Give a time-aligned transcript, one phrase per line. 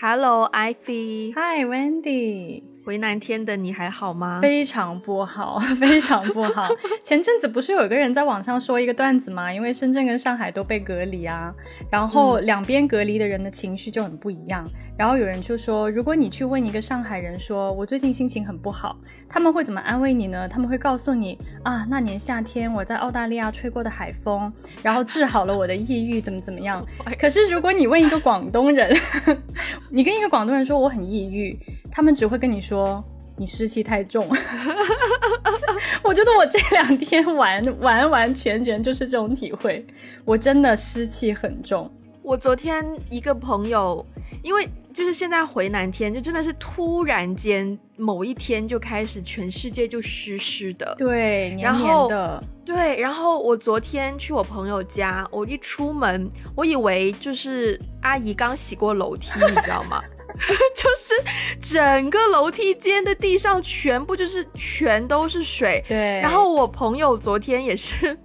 [0.00, 1.32] Hello, Ivy.
[1.32, 2.69] Hi, Wendy.
[2.82, 4.40] 回南天的你还好吗？
[4.40, 6.66] 非常不好， 非常不好。
[7.04, 9.52] 前阵子不是有一个人在网上说一个段子吗？
[9.52, 11.52] 因为深圳跟上海都被隔离啊，
[11.90, 14.66] 然后两边隔离的人的情绪就很不一样。
[14.96, 20.46] 然后有人就说，如果你去问一个上海人说，我最近心情很不好，他们会怎么安慰你呢？
[20.48, 26.84] 他们会告诉你啊，那年夏天我在澳大利亚吹过的海风，然后治好了我的抑郁，怎么怎么样。
[27.18, 28.94] 可是如果你问一个广东人，
[29.90, 31.58] 你跟一个广东人说我很抑郁，
[31.90, 33.02] 他们只会跟你说
[33.36, 34.28] 你湿气太重。
[36.02, 39.86] 我觉得我这两天完完完全全就是这种体会，
[40.24, 41.90] 我真的湿气很重。
[42.22, 44.04] 我昨天一个朋友，
[44.42, 53.00] 因为就是现在回南天，就真的是突然间某一天就开始全世界就湿湿的，对，黏黏的，对。
[53.00, 60.00] 然后我昨天去我朋友家，我一出门，我以为就是阿姨刚洗过楼梯，你知道吗？
[60.74, 66.20] 就是整个楼梯间的地上全部就是全都是水，对。
[66.20, 68.18] 然后我朋友昨天也是。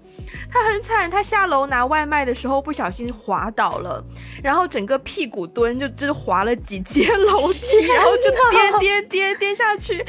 [0.51, 4.03] 他很惨，他下楼拿外卖的时候不小心滑倒了，
[4.41, 10.03] 然后整个屁股蹲就就是滑了几阶楼梯， 然后就颠颠颠颠下去，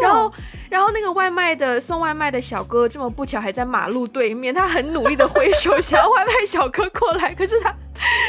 [0.00, 0.32] 然后
[0.68, 7.70] 然后那个外卖的送外卖的小哥这么不巧还在马路对面，他很努力的挥手想要外卖小哥过来，可是他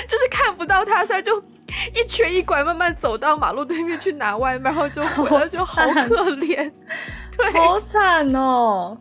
[0.08, 1.42] 就是看不到他，所以就
[1.94, 6.72] 一瘸一拐慢慢走到马路对面去拿外卖，然后就回来就好可怜，
[7.36, 8.98] 对，好惨哦。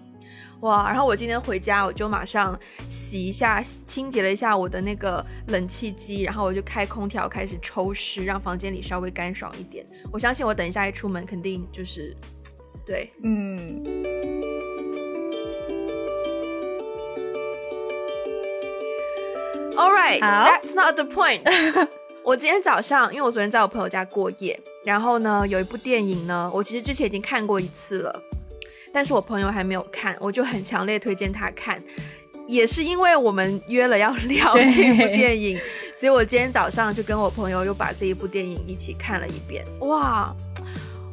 [0.61, 0.89] 哇！
[0.89, 9.87] 然后我今天回家，我就马上洗一下、清洁了一下我的那个冷气机，然后我就开空调开始抽湿，让房间里稍微干爽一点。
[10.11, 12.17] 我相信我等一下一出门，肯定就是
[12.87, 13.85] 对，嗯。
[19.77, 21.43] All right, that's not the point.
[22.27, 28.23] 我今天早上，因为我昨天在我朋友家过夜，然后呢，有一部电影呢，我其实之前已经看过一次了。
[28.93, 31.81] 但是我朋友还没有看，我就很强烈推荐他看。
[32.49, 35.57] 也是因为我们约了要 聊这部电影，
[35.95, 39.65] 所以我今天早上就跟我朋友又把这一部电影一起看了一遍。
[39.83, 40.35] 哇，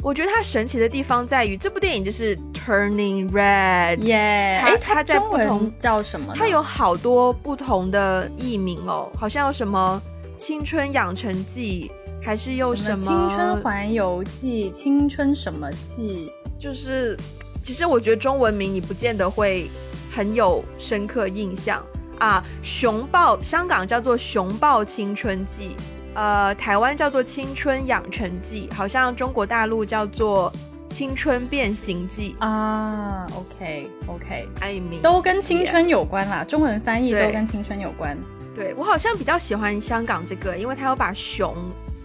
[0.02, 4.16] 我觉得它神奇的地方在于这部电影就是 Turning Red，耶！
[4.64, 6.34] 哎，它在不同叫什么？
[6.36, 10.02] 它有好多不同的译名哦，好像有什么
[10.38, 17.18] 青春养成记，还是又什么青春环游记、青春什么记，就是。
[17.66, 19.70] 其实我觉得中文名你不见得会
[20.14, 21.82] 很有深刻印象
[22.20, 22.44] 啊。
[22.62, 25.78] 熊抱香港叫做熊抱青春记，
[26.14, 30.52] 呃，台湾叫做青春养成记，好像中国大陆叫做
[30.90, 33.26] 青春变形记啊。
[33.34, 38.18] OK OK，艾米都跟青春有关啦，中文翻译都跟青春有关。
[38.56, 41.56] 对我好像比较喜欢香港这个，因为它有把熊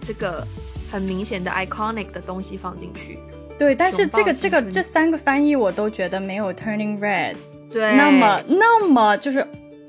[0.01, 0.45] 这个
[0.91, 3.19] 很明显的 iconic 的东西放进去。
[3.57, 7.35] 对，但是这个这个这三个翻译我都觉得没有 turning red，
[7.69, 9.39] 对，那么那么就是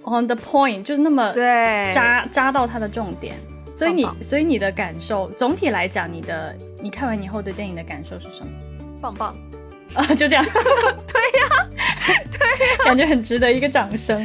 [0.05, 3.37] on the point，就是那么对扎扎到它的重点。
[3.67, 8.53] 所以你所以你的感受，总体来讲，你的你看完以后对电影的感受是什么？
[9.01, 9.35] 棒棒
[9.95, 10.45] 啊，就这样。
[11.07, 11.49] 对呀，
[12.31, 14.21] 对， 感觉很值得一个掌声。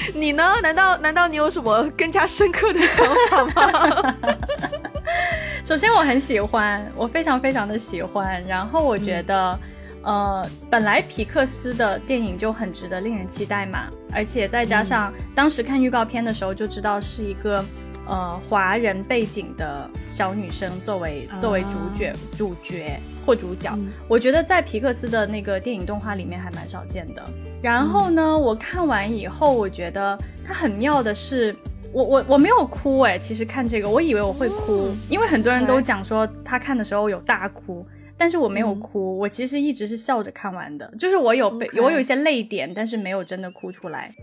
[0.14, 0.54] 你呢？
[0.62, 4.16] 难道难道你有什么更加深刻的想法吗？
[5.64, 8.42] 首先我很喜欢，我非常非常的喜欢。
[8.46, 9.58] 然后我觉得，
[10.02, 17.62] 呃，本来皮克斯的电影就很值得令人期待嘛，而且再加上当时看预告片的时候就知道是一个
[18.08, 27.22] 呃华人背景的小女生作为作为主角主角或主角，我觉得在皮克斯的那个电影动画里面还蛮少见的。
[27.62, 31.54] 然后呢，我看完以后，我觉得它很妙的是。
[31.90, 37.82] 我我我没有哭哎，其实看这个，我以为我会哭，因为很多人都讲说他看的时候有大哭，
[38.14, 44.14] 但是我没有哭，我其实一直是笑着看完的，就是我有被我有一些泪点，但是没有真的哭出来。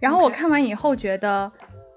[0.00, 1.50] 然后我看完以后觉得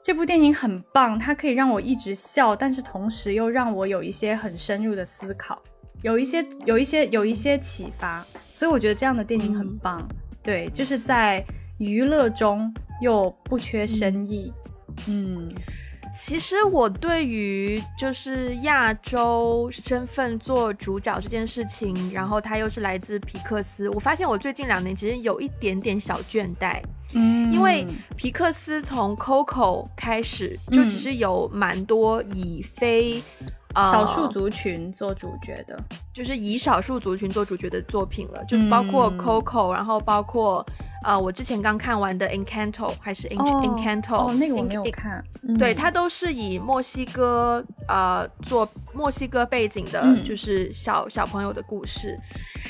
[0.07, 5.61] 这部电影很棒，它可以让我一直笑，但是同时又让我有一些很深入的思考，
[6.01, 10.01] 有一些有一些有一些启发，所以我觉得这样的电影很棒。
[10.41, 11.43] 对，就是在
[11.77, 14.53] 娱乐中又不缺深意。
[15.09, 15.51] 嗯，
[16.13, 26.81] 其实我对于就是亚洲身份做主角这件事情，然后他又是来自皮克斯，我发现我最近两年其实有一点点小倦怠。
[27.13, 33.21] 嗯，因为皮克斯从 Coco 开始就其实有蛮多以非
[33.73, 35.79] 少数族群做主角的，
[36.13, 40.65] 就是以少数族群做主角的作品了，就包括 Coco，然后包括。
[41.03, 45.23] 呃，我之前刚看完的《Encanto》还是《Encanto》哦，那个我没有看。
[45.57, 52.17] 对，它都是以墨西哥呃做墨西哥背景的，就是小小朋友的故事。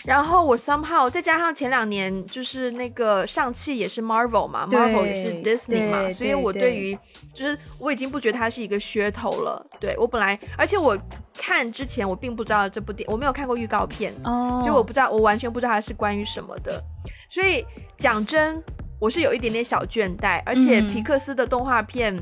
[0.06, 6.97] 然后我 somehow 再加上前两年就是那个上汽也是 Marvel 嘛，Marvel 也是 Disney 嘛，所以我对于
[7.33, 9.65] 就是我已经不觉得它是一个噱头了。
[9.80, 10.97] 对我本来，而且我
[11.35, 16.81] 看之前我并不知道这部电，我没有看过预告片，哦，所以我不知道，我完全不知道它是关于什么的。
[17.30, 17.65] 所以
[17.98, 18.63] 讲真，
[19.00, 22.15] 我是有一点点小倦怠，而且皮克斯的动画片，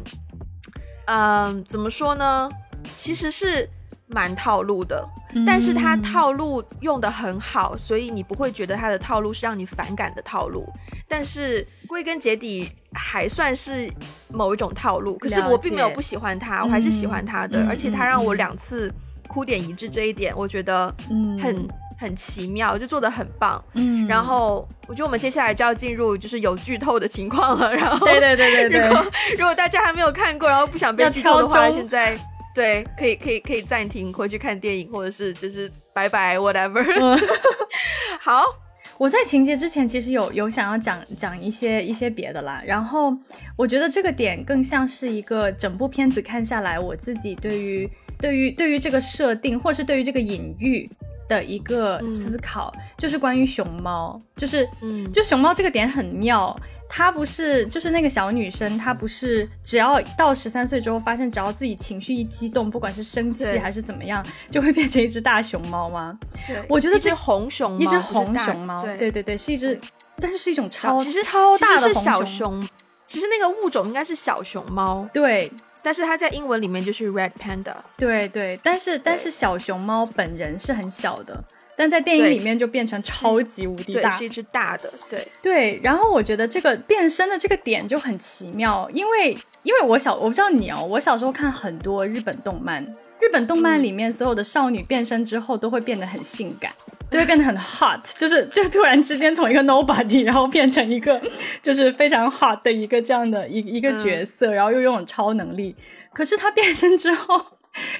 [1.05, 2.49] 嗯，怎么说呢？
[2.95, 3.69] 其实是
[4.07, 5.07] 蛮套路的，
[5.45, 10.67] 但是它套路用的很好，所以你不会觉得它的套路是让你反感的套路。
[11.07, 13.89] 但是归根结底还算是
[14.29, 18.93] 某一种套路，可是我并没有不喜欢它，我还是喜欢它的，而且它让我两次
[19.27, 20.93] 哭点一致这一点，我觉得
[21.41, 21.67] 很。
[21.97, 23.63] 很奇妙，就做的很棒。
[23.73, 27.73] 嗯，然后我觉得我们接下来就要进入就是有剧透的情况了。
[27.73, 29.05] 然后，对对对对对，如果
[29.39, 32.17] 如果大家还没有看过，然后不想被剧透的话，现在
[32.53, 36.83] 对可以可以可以暂停回去看电影，或者是就是拜拜 whatever。
[38.19, 38.43] 好，
[38.97, 42.61] 我在情节之前其实有有想要讲讲一些一些别的啦。
[42.65, 43.13] 然后
[43.55, 47.89] 我觉得这个点更像是一个整部片子看下来，我自己对于
[48.19, 50.89] 对于对于这个设定，或是对于这个隐喻。
[51.27, 54.67] 的一个思考就是关于熊猫，就是，
[55.11, 56.55] 就熊猫这个点很妙，
[56.87, 66.17] 它不是就是那个小女生，她不是只要到十三岁之后，发现只要自己情绪一激动，不管是生气还是怎么样，就会变成一只大熊猫吗？
[66.45, 69.79] 对，我觉得这红熊，猫，一只红熊猫，对对对，是一只，
[70.17, 72.67] 但是是一种超，其实超大的小熊，
[73.07, 75.51] 其实那个物种应该是小熊猫，对。
[75.85, 81.43] 但是它在英文里面就是 red panda，对对，但是但是小熊猫本人是很小的，
[81.77, 85.79] 但在电影里面就变成超级无敌大，是一只大的，对对。
[85.83, 92.83] 然后我觉得这个变身的这个点就很奇妙，因为因为我小我不知道你哦，我小时候看很多日本动漫，
[93.19, 96.73] 日本动漫里面所有的少女变身之后都会变得很性感。
[97.11, 101.21] 就会变得很 hot，就是就突然之间从一个 nobody，然后变成一个
[101.61, 105.75] 就是非常 hot 的一个这样的一一个角色，然后又拥有超能力。
[106.13, 107.37] 可是他变身之后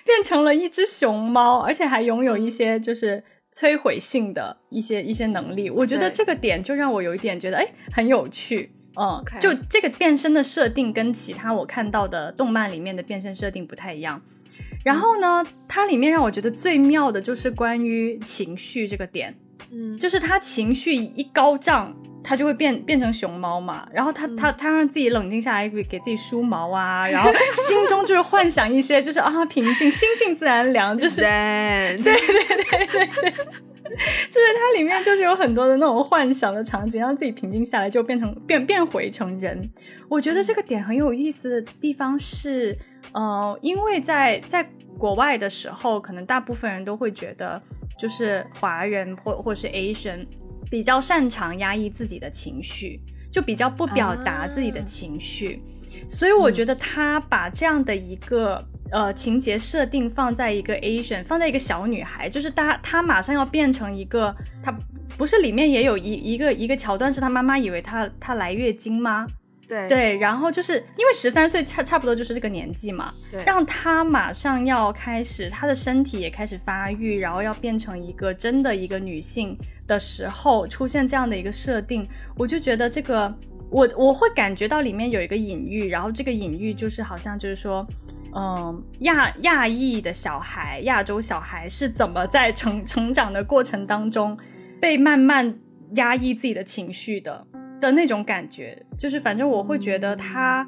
[0.04, 3.24] 变成了一只熊猫，而且还拥有一些就是
[3.54, 5.69] 摧毁性的一些一些能力。
[5.69, 14.22] 我觉得这个点就让我有一点觉得哎很有趣，嗯，就这个变身的设定跟其他我看到的动漫里面的变身设定不太一样。
[14.86, 19.36] 然后呢，它里面让我觉得最妙的就是关于情绪这个点，
[19.72, 21.92] 嗯，就是他情绪一高涨，
[22.24, 23.88] 他就会变变成熊猫嘛。
[23.92, 27.32] 然后他他他让自己冷静下来，给给自己梳毛啊，然后
[27.68, 32.88] 心中就是幻想一些，就是啊平静，心静自然凉，就是对对对对
[33.22, 33.34] 对，
[34.30, 39.69] 就是它里面就是有很多的那种幻想的场景，让自己平静下来，就变成变变回成人。
[40.09, 42.77] 我觉得这个点很有意思的地方是。
[43.13, 47.62] 呃，因为在在国外的时候，可能大部分人都会觉得，
[47.97, 50.25] 就是华人或或是 Asian
[50.71, 53.00] 比较擅长压抑自己的情绪，
[53.31, 55.62] 就比较不表达自己的情绪。
[56.09, 64.71] 所以我觉得他把这样的一个呃情节设定放在一个 Asian，放在一个小女孩，就是她她马上要变成一个，她
[65.18, 69.27] 不是里面也有一一个一个桥段，是她妈妈以为她她来月经吗？
[69.67, 69.88] 对。
[69.88, 83.34] 对，然后就是因为十三岁差差不多就是这个年纪嘛，对，让她马上要开始，她的身体也开始发育，然后要变成一个真的一个女性的时候，出现这样的一个设定，我就觉得这个
[83.69, 87.86] 我我会感觉到里面有一个隐喻，然后这个隐喻就是好像就是说，
[88.36, 94.38] 嗯，亚亚裔的小孩，亚洲小孩是怎么在成成长的过程当中
[94.79, 95.60] 被慢慢
[95.95, 97.45] 压抑自己的情绪的。
[97.81, 100.65] 的那种感觉，就是反正我会觉得他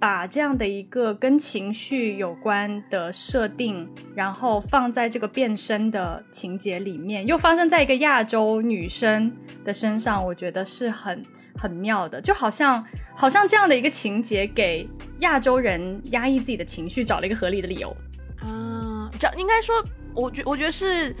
[0.00, 9.30] 把这样的一个跟情绪有关的设定，然后放在这个变身的情节里面，又发生在一个亚洲女生
[9.62, 11.22] 的身上，我觉得是很
[11.54, 12.82] 很妙的，就好像
[13.14, 14.88] 好像这样的一个情节给
[15.18, 17.94] 亚洲人压抑自己的情绪找了一个合理的理由
[18.40, 21.14] 啊，这应该说，我觉我觉得是。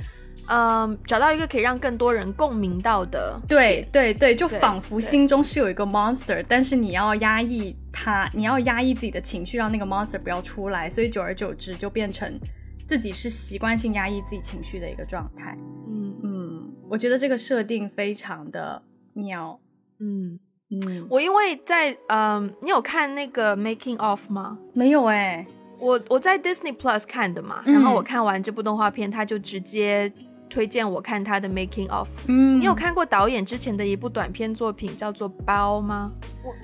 [0.48, 12.36] 嗯，找到一个可以让更多人共鸣到的，对对对，就仿佛心中是有一个 monster，但是你要压抑它，你要压抑自己的情绪，让那个 monster 不要出来，所以久而久之就变成
[12.84, 15.56] 自己是习惯性压抑自己情绪的一个状态。
[15.88, 18.82] 嗯嗯，我觉得这个设定非常的
[19.12, 19.60] 妙。
[20.00, 20.36] 嗯
[20.70, 24.58] 嗯，我因为在嗯，你有看那个 making of 吗？
[24.74, 25.46] 没有哎。
[25.80, 30.12] 我我在 Disney Plus 看的嘛，嗯然后我看完这部动画片，他就直接
[30.48, 32.08] 推荐我看他的 Making of。
[32.26, 32.74] 嗯你有？
[32.74, 36.12] 看过导演之前的一部短片作品叫做《包》吗？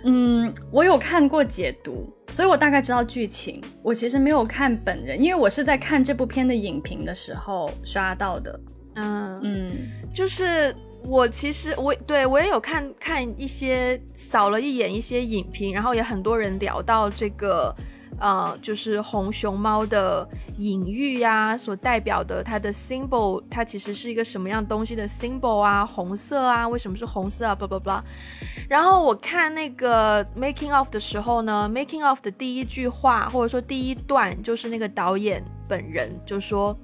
[0.05, 3.63] 嗯，我有看过解读，所以我大概知道剧情。
[3.83, 8.61] 我其实没有看本人，因为我是在看这部片的影评的时候刷到的。
[8.97, 9.73] 嗯，嗯
[10.13, 17.75] 就是我其实我对我也有看看一些扫了一眼一些影评，然后也很多人聊到这个。
[18.19, 25.85] 呃，就是红熊猫的隐喻呀、所代表的它的 symbol，它其实是一个什么样东西的 symbol 啊？
[25.85, 27.91] 红色啊，为什么是红色啊不不不。
[28.69, 36.77] 然后我看那个 making of 的时候呢，making of 的第一句话或者说第一段，就是那个导演本人就说。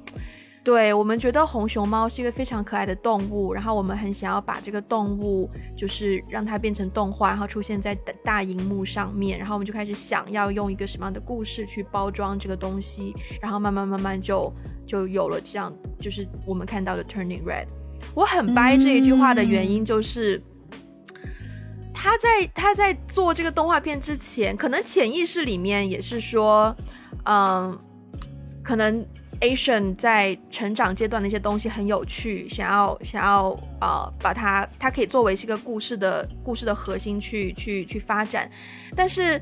[0.64, 14.52] 对我们觉得红熊猫是一个非常可爱的动物，然后我们很想要把这个动物，就是让它变成动画，然后出现在大大荧幕上面，然后我们就开始想要用一个什么样的故事去包装这个东西，然后慢慢慢慢就
[14.87, 17.66] 就有了这样，就是我们看到的 Turning Red。
[18.14, 20.42] 我很掰这一句话的原因就是。
[21.95, 26.75] 他在他在做这个动画片之前，可能潜意识里面也是说，
[27.26, 27.78] 嗯，
[28.61, 29.07] 可能
[29.42, 33.49] Asian 在成长阶段的一些东西很有趣，想要想要
[33.80, 38.49] 呃把它它可以作为是一个故事的故事的核心去去去发展，
[38.94, 39.40] 但是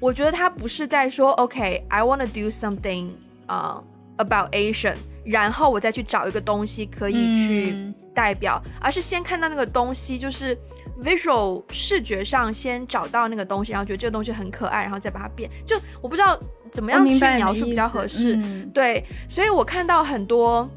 [0.00, 3.10] 我觉得他不是在说 OK，I、want to do something
[3.46, 3.82] 啊、
[4.16, 10.58] about Asian，然后我再去找一个东西可以去嗯代表，而是先看到那个东西，就是
[11.00, 15.48] visual 视觉上先找到那个东西，然后觉得这个东西很可爱，然后再把它变。
[15.64, 16.36] 就我不知道
[16.72, 18.36] 怎么样去描述比较合适。
[18.36, 20.68] 嗯对，所以我看到很多，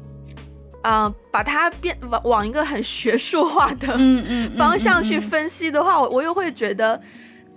[0.82, 7.00] 呃，把它变往往一个很学术化的嗯嗯嗯方向去嗯嗯分析的话，我我又会觉得，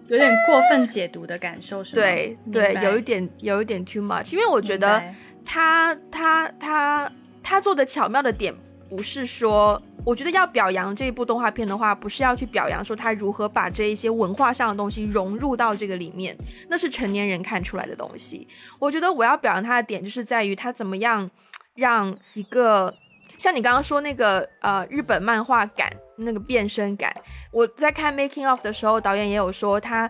[0.07, 2.01] 有点过分解读的感受，是吗？
[2.01, 5.01] 对对，有一点有一点 too much，因为我觉得
[5.43, 7.11] 他他他
[7.41, 8.53] 他做的巧妙的点
[8.89, 16.37] 不是说，我觉得要表扬这一部动画片的话，不是要去表扬说他如何把这一些文化上的东西融入到这个里面，
[16.69, 18.47] 那是成年人看出来的东西。
[18.79, 21.29] 我觉得我要表扬他的点就是在于他怎么样
[21.75, 22.93] 让一个
[23.37, 27.13] 像你刚刚说那个呃日本漫画感那个变身感，
[27.51, 30.09] 我在看 making of 的时候，导演也有说他，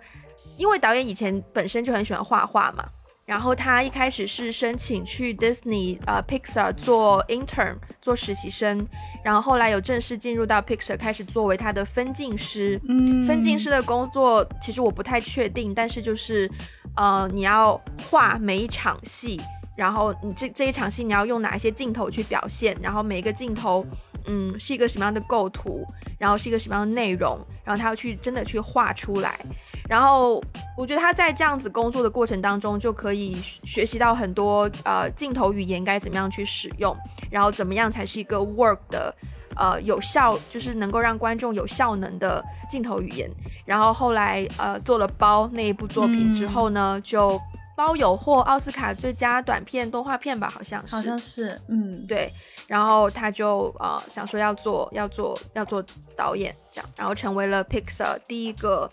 [0.58, 2.86] 因为导演以前本身就很喜欢画画嘛。
[3.26, 8.88] 然后他一开始是申请去 Disney 呃 Pixar 做 intern 做实习生，
[9.24, 12.80] 然后后来有正式进入到 Pixar 开始作为他的分镜师。
[12.88, 16.50] 嗯分镜师的工作其实我不太确定，但是就是
[16.96, 19.42] 呃你要画每一场戏，
[19.76, 23.84] 然后你这这一场戏你要用哪一些镜头去表现，然后每一个镜头
[24.28, 25.86] 嗯是一个什么样的构图，
[26.18, 29.40] 然后是一个什么样的内容，然后他要去真的去画出来。
[29.88, 30.44] 然后
[30.78, 36.96] 我觉得他在这样子工作的过程当中，就可以学学习到很多呃镜头语言该怎么样去使用，
[37.30, 39.16] 然后怎么样才是一个 work 的
[39.56, 43.30] 呃有效，就是能够让观众有效能的镜头语言。
[43.64, 47.40] 然后后来呃做了包那一部作品之后呢，就
[47.76, 50.96] 包有获奥斯卡最佳短片动画片吧，好像是。
[50.96, 52.32] 好像是，嗯，对，
[52.68, 55.84] 然后他就呃想说要做要做要做
[56.16, 58.90] 导演这样，然后成为了 Pixar 第一个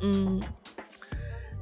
[0.00, 0.40] 嗯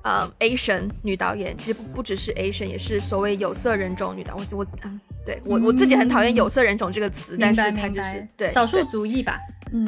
[0.03, 4.37] 呃 Asian 女导演，其实不不只是 Asian，也是所谓有色人种女导。
[4.37, 9.39] 我我嗯，对我我自己很讨厌有色人种这个词，但是它就是对少数族裔吧，
[9.73, 9.87] 嗯，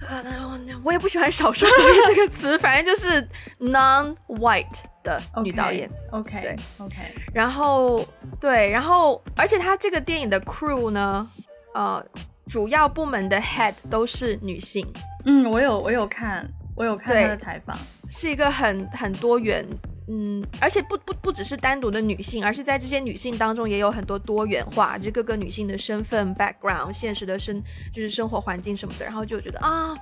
[0.00, 3.26] 啊，那我我也不喜欢少数族裔这个词， 反正就是
[3.58, 4.66] non-white
[5.02, 5.88] 的女导演。
[6.10, 6.96] ，OK，对，OK，
[7.32, 8.06] 然后
[8.40, 11.28] 对，然后而且他这个电影的 crew 呢，
[11.74, 12.04] 呃，
[12.46, 14.86] 主要部门的 head 都是女性，
[15.24, 17.76] 嗯，我有我有看，我有看对他的采访，
[18.10, 19.66] 是一个很很多元。
[20.06, 27.58] 嗯，而且不不不只是单独的女性，而是在这些女性当中也有很多多元化，就是各个女性的身份、background、现实的生
[27.90, 29.94] 就是生活环境什么的，然后就觉得啊，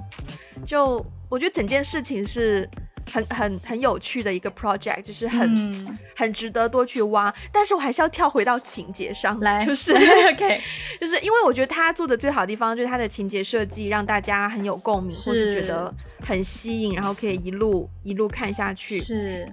[0.67, 2.69] 就我觉得整件事情是
[3.11, 7.35] 很很很有趣的一个 project，就是很、嗯很值得多去挖。
[7.51, 10.61] 但是我还是要跳回到情节上，来，就 是 OK，
[11.01, 15.93] 就是因为我觉得他做的最好的地方就是他的情节设计让大家很有共鸣，或是是觉得
[16.25, 19.01] 很吸引，然后可以一路一路看下去。
[19.01, 19.47] 是，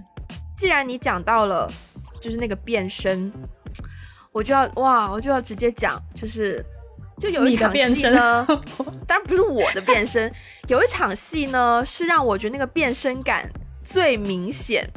[0.56, 1.70] 既然你讲到了，
[2.20, 3.32] 就是那个变身，
[4.30, 6.64] 我就要哇，我就要直接讲，就是
[7.20, 8.46] 就有一场戏呢
[9.06, 10.32] 当然不是我的变身，
[10.68, 13.48] 有一场戏呢是让我觉得那个变身感
[13.84, 14.88] 最明显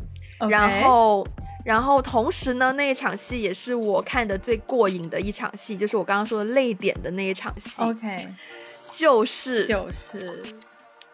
[0.49, 1.27] 然后。
[1.65, 8.27] 然后同时呢，那一场戏也是我看的最过瘾的一场戏，就是我刚刚说的泪点的那一场戏，OK，
[8.91, 10.43] 就是就是，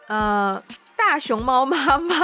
[0.08, 0.60] 呃，
[0.98, 2.16] 大熊猫妈妈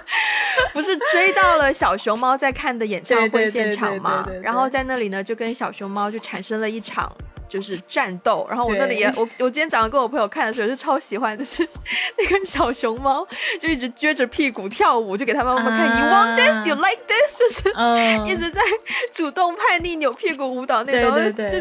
[0.72, 4.26] 不是追到了小熊猫在看的演唱会现场嘛？
[4.42, 7.12] 然后在那里呢，就跟小熊猫就产生了一场。
[7.48, 11.66] 就是战斗，然后我那里也我我今天早上跟我朋友看的时候是超喜欢，就是
[12.18, 13.26] 那个小熊猫
[13.60, 16.66] 就一直撅着屁股跳舞，就给他妈妈看，You want this?
[16.66, 17.38] You like this?
[17.38, 17.68] 就是
[18.30, 18.60] 一直在
[19.12, 21.60] 主动叛逆扭屁股舞蹈那种，就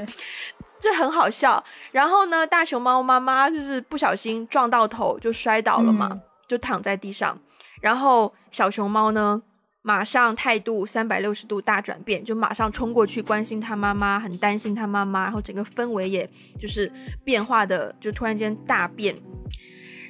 [0.79, 1.63] 就很好笑。
[1.91, 7.37] 然后呢，大熊猫妈妈就是不小心撞到头就摔倒了嘛，就躺在地上，
[7.81, 9.41] 然后小熊猫呢。
[9.87, 16.27] 马上态度三百六十度大转变，就马上冲过去关心他妈妈，很担心他妈妈，然后整个氛围也
[16.57, 16.91] 就是
[17.23, 19.15] 变化的，就突然间大变。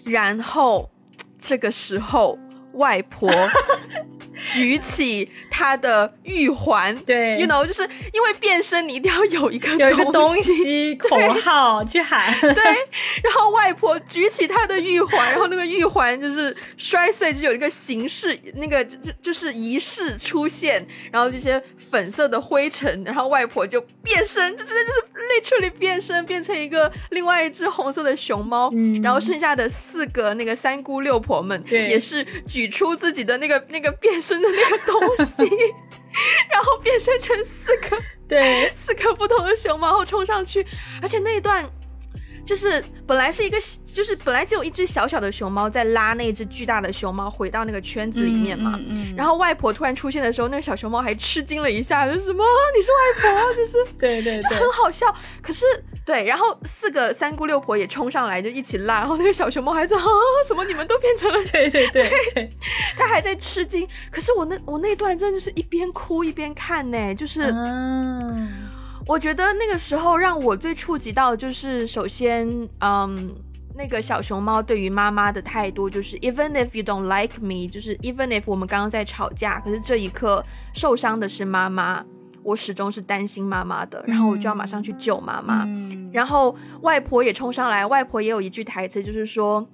[0.06, 0.90] 然后
[1.38, 2.40] 这个时候，
[2.76, 3.30] 外婆。
[4.54, 12.64] 举起她的玉环，对，you know，就是因为变身，你一定要有一个有一个东西 口号去喊，对。
[13.24, 28.70] 然后外婆举起她的玉环，然后那个玉环就是摔碎，就有一个形式，那个就就是仪式出现，然后这些粉色的灰尘，然后外婆就变身，这真的就是 literally 变身，变成一个另外一只红色的熊猫。
[28.74, 34.22] 嗯，然后剩下的四个那个三姑六婆们，对，也是举出自己的那个那个变。
[34.26, 35.44] 身的那个东西，
[36.50, 40.66] 然后变身成四个，对，四个不同的熊猫，然后冲上去，
[41.00, 41.64] 而且那一段
[42.46, 43.58] 就是本来是一个，
[43.92, 48.80] 就是本来只有一只小小的熊猫在拉那只巨大的熊猫回到那个圈子里面嘛，
[49.18, 52.44] 然后外婆突然出现的时候，那个小熊猫还吃惊了一下，就什么？
[52.78, 52.92] 你是
[53.28, 53.54] 外婆？
[53.56, 55.66] 就是 对对，就很好笑，可是。
[56.06, 59.00] 对，然后四个三姑六婆也冲上来，就一起拉。
[59.00, 60.04] 然后那个小熊猫还在啊，
[60.48, 61.44] 怎么你们都变成了？
[61.52, 62.08] 对对对，
[62.96, 63.88] 他还在吃惊。
[64.12, 67.52] 可是我那我那段真的就是一边哭一边看呢，就是，
[69.08, 72.48] 我觉得那个时候让我最触及到的就是，首先，
[72.80, 73.36] 嗯，
[73.76, 80.44] 那个小熊猫对于妈妈的态度就是 even if you don't like me，就是 even if 我们刚刚在吵架，可是这一刻
[80.74, 82.04] 受伤的是妈妈。
[82.44, 85.68] 我始终是担心妈妈的，然后我就要马上去救妈妈。
[86.14, 89.68] 然后外婆也冲上来，外婆也有一句台词，就是说：“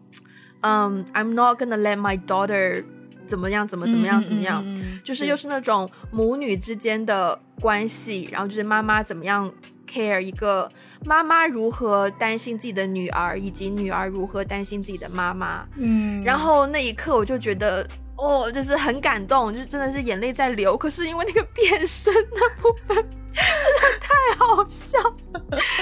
[0.63, 2.81] 嗯，I'm not gonna let my daughter
[3.25, 4.63] 怎么样，怎么怎么样，怎么样。”
[5.03, 9.51] 就是又是那种母女之间的关系，然后就是妈妈怎么样
[9.87, 10.71] care 一个
[11.05, 15.67] 妈妈如何担心自己的女儿，以及女儿如何担心自己的妈妈。
[15.77, 17.87] 嗯，然后那一刻我就觉得。
[18.17, 20.77] 哦，就是很感动，就真的是眼泪在流。
[20.77, 23.03] 可是因为那个变身的部分
[24.01, 25.41] 太好笑了，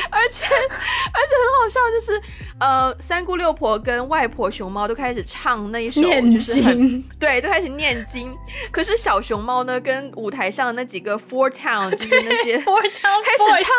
[0.09, 2.21] 而且而且很好笑，就是
[2.59, 8.35] 呃，三姑六婆跟外婆熊猫都开始唱那一首，就是很对，都开始念经。
[8.71, 13.73] 可是小熊猫呢，跟舞台上那几个 Four Town 就是那些开始唱。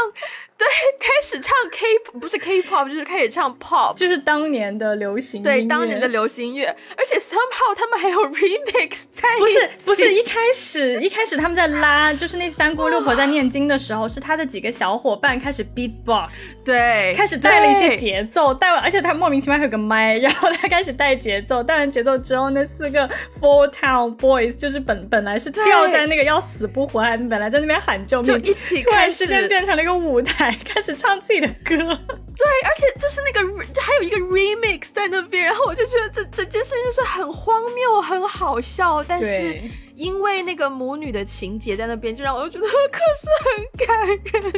[0.61, 6.67] 对，开始唱 K 不是 K-pop，就是开始唱 pop，就是当年的流行对，当年的流行乐，
[6.99, 16.29] 而且 somehow 他们还有 remix 在不是不是一开始一开始他们在拉，就是那三姑六婆在念经的时候，是他的几个小伙伴开始 beatbox，
[16.65, 23.09] 对，开始带了一些节奏，带完，而且他莫名其妙还有个麦，然后他开始带节奏，带完节奏之后，那四个
[23.41, 30.57] Four Town Boys 就是本本来是吊在那个要死不活，还本来在那边喊救命，就一起突然之间变成了一个舞台。
[30.65, 39.61] 开始唱自己的歌，对，而且就是那个还有一个 remix 在那边，然后我就觉得这这件事情就是很荒谬、很好笑，但是
[40.01, 44.53] 因为那个母女的情节在那边，就让我觉得 可是很感人，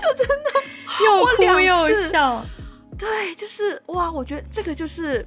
[0.00, 0.50] 就真的
[1.04, 2.42] 又哭又笑，
[2.98, 5.24] 对，就是哇，我觉得这个就是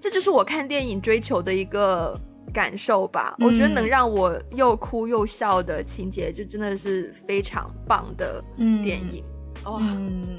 [0.00, 2.18] 这就是我看电影追求的一个。
[2.54, 8.42] 感受吧，我觉得能让我又哭又笑的情节，就真的是非常棒的
[8.82, 9.22] 电影
[9.66, 9.80] 哇，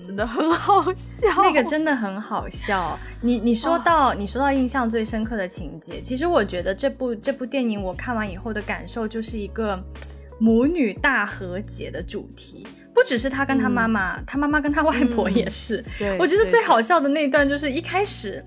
[0.01, 1.27] 真的很好笑。
[1.37, 2.97] 那个真的很好笑。
[3.21, 9.81] 你你说到你说到印象最深刻的情节，其实我觉得这部这部电影我看完以后的感受就是一个
[10.39, 15.83] 母女大和解的主题，不只是他跟他妈妈，他妈妈跟他外婆也是。
[15.99, 18.43] 对，我觉得最好笑的那一段就是一开始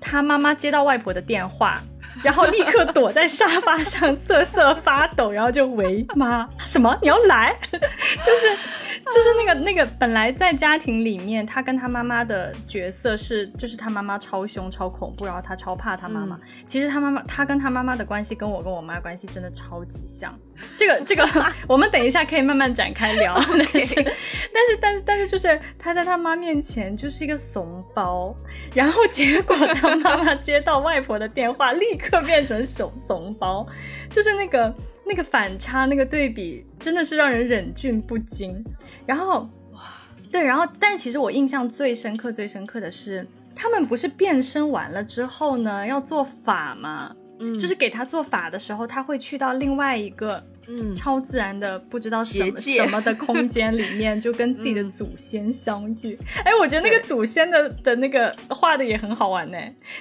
[0.00, 1.80] 他妈妈接到外婆的电话。
[2.20, 8.56] 然后立刻躲在沙发上瑟瑟发抖，然后就喂妈什么你要来， 就是
[9.14, 16.38] 就是那个那个本来在家庭里面，他跟他妈妈的角色是就是他妈妈超凶超恐怖，然后他超怕他妈妈。
[16.66, 20.36] 其实他妈妈他跟他妈妈的关系跟我跟我妈关系真的超级像。
[20.76, 21.24] 这个这个
[21.68, 23.32] 我们等一下可以慢慢展开聊。
[23.46, 23.94] 但是
[24.52, 28.34] 但是但是但是就是他在他妈面前就是一个怂包，
[28.74, 32.08] 然后结果他妈妈接到外婆的电话，立刻。
[32.08, 33.66] 刻变成怂怂包，
[34.08, 34.74] 就是那个
[35.08, 38.62] 那个反差，那个对比，真的是让人忍俊不禁。
[39.06, 39.80] 然后，哇，
[40.30, 47.16] 对，然后，但其实我印象最深刻、最深刻的是，他们不是变身完了之后呢，要做法吗？
[47.40, 56.18] 嗯，就是给他做法的时候，他会去到另外一个嗯超自然的不知道什么什么的空间里面，就跟自己的祖先相遇。
[56.44, 59.58] 哎，我觉得那个祖先的的那个画的也很好玩呢，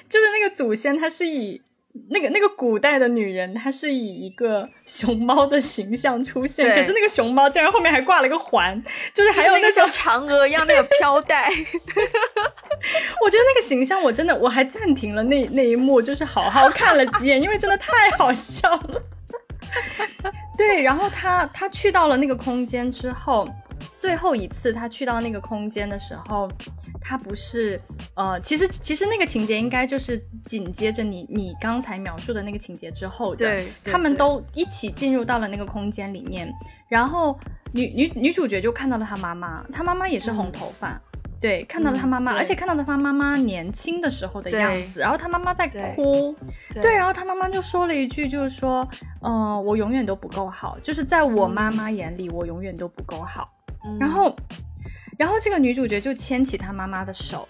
[0.09, 1.61] 就是那个祖先他是以。
[2.09, 8.81] 那个那个古代的女人，她是以一个熊猫的形象出现，可是那个熊猫竟然后面还挂了一个环，
[9.13, 11.49] 就是还有那个像嫦娥一样那个飘带。
[13.23, 19.01] 我觉得那个形象，我真的我还暂停了那那一幕，就是好好看了几眼，因为真的太好笑了。
[20.57, 23.47] 对，然后他他去到了那个空间之后，
[23.97, 26.49] 最后一次他去到那个空间的时候。
[26.99, 27.79] 他不是，
[28.17, 36.51] 呃，其实其实那个情节应该就是紧接着你你刚才描述的那个情节之后的，对，他们都一起进入到了那个空间里面，
[36.89, 37.37] 然后
[37.73, 40.99] 女女女主角就看到了她妈妈，她妈妈也是红头发，
[41.39, 46.35] 对，看到了她妈妈，而且看到了她妈妈年轻的时候的样子，然后她妈妈在哭，
[46.73, 48.87] 对，然后她妈妈就说了一句，就是说，
[49.21, 53.47] 嗯，我永远都不够好，就是在我妈妈眼里，我永远都不够好，
[53.99, 54.35] 然后。
[55.17, 57.47] 然后这个女主角就牵起她妈妈的手，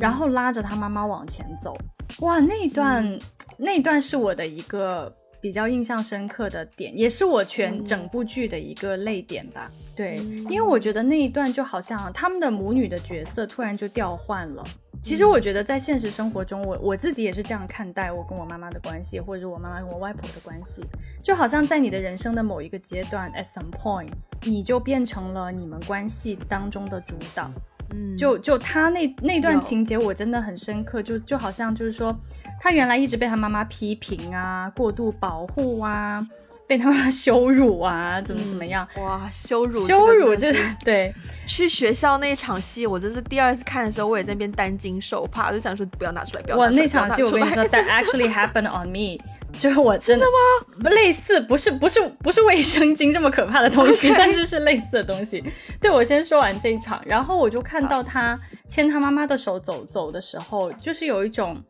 [0.00, 1.76] 然后拉着她妈妈往前走。
[2.20, 3.18] 哇，那段
[3.56, 9.70] 那段是我的一个比较印象深刻的点，也是我全整部剧的一个泪点吧。
[9.96, 10.16] 对，
[10.48, 14.64] 因为我觉得那一段就好像他们的母女的角色突然就调换了。
[15.00, 20.82] 其实我觉得在现实生活中，我我自己也是这样看待我跟我妈妈的关系，或者我妈妈跟我外婆的关系，
[21.22, 24.08] 就好像在你的人生的某一个阶段，at some point，
[24.42, 27.48] 你就变成了你们关系当中的主导。
[27.94, 32.14] 嗯，就就他那那段情节，我真的很深刻，就就好像就是说，
[32.60, 36.26] 他原来一直被他妈妈批评啊，过度保护啊。
[36.66, 38.86] 被他妈羞辱啊，怎么怎么样？
[38.98, 41.10] 哇，羞辱，羞辱，就是对。
[41.48, 46.58] 去学校那场戏，我真是第二次看的时候，我也在那边担惊受怕，就想说不要拿出来，不要。
[46.58, 49.16] 哇，那场戏我跟你说，That actually happened on me，
[49.58, 50.90] 就是我真的吗？
[50.90, 55.42] 类似，不是，不是，不是卫生巾这么可怕的东西， 但是是类似的东西。
[55.80, 61.60] 对，我先说完这一场，然后我就看到他牵他妈妈的手走走的时候，就是有一种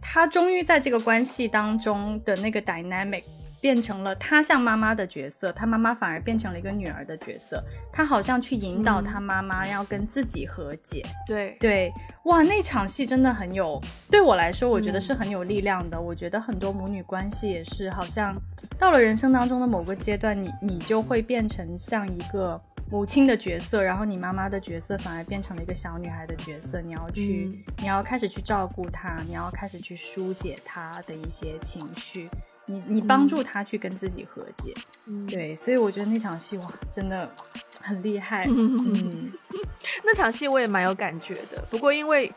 [0.00, 3.22] 他终于在这个关系当中的那个 dynamic。
[3.66, 7.60] 变成了他像妈妈的角色，他妈妈反而变成了一个女儿的角色。
[7.92, 11.04] 他好像去引导他妈妈要跟自己和解。
[11.26, 11.92] 对对，
[12.26, 16.00] 哇，那场戏真的很有，对我来说，我觉得是很有力量的。
[16.00, 18.40] 我觉得很多母女关系也是，好像
[18.78, 26.80] 到了人生当中的某个阶段，你你就会变成像一个母亲的角色，然后你妈妈的角色反而变成了一个小女孩的角色。
[26.80, 32.30] 你要去，你要开始去照顾她，你要开始去疏解她的一些情绪。
[32.66, 34.74] 你你帮助他去跟自己和解，
[35.28, 37.30] 对，所以我觉得那场戏哇，真的
[37.80, 38.44] 很厉害。
[38.50, 39.32] 嗯，
[40.04, 41.62] 那场戏我也蛮有感觉的。
[41.70, 42.32] 不过因为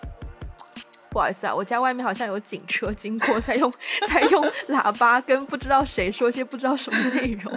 [1.09, 3.73] 不好意思啊，我家外面好像有警车经过，在用
[4.07, 7.51] 在用喇叭跟不知道谁说些不知道什么内容。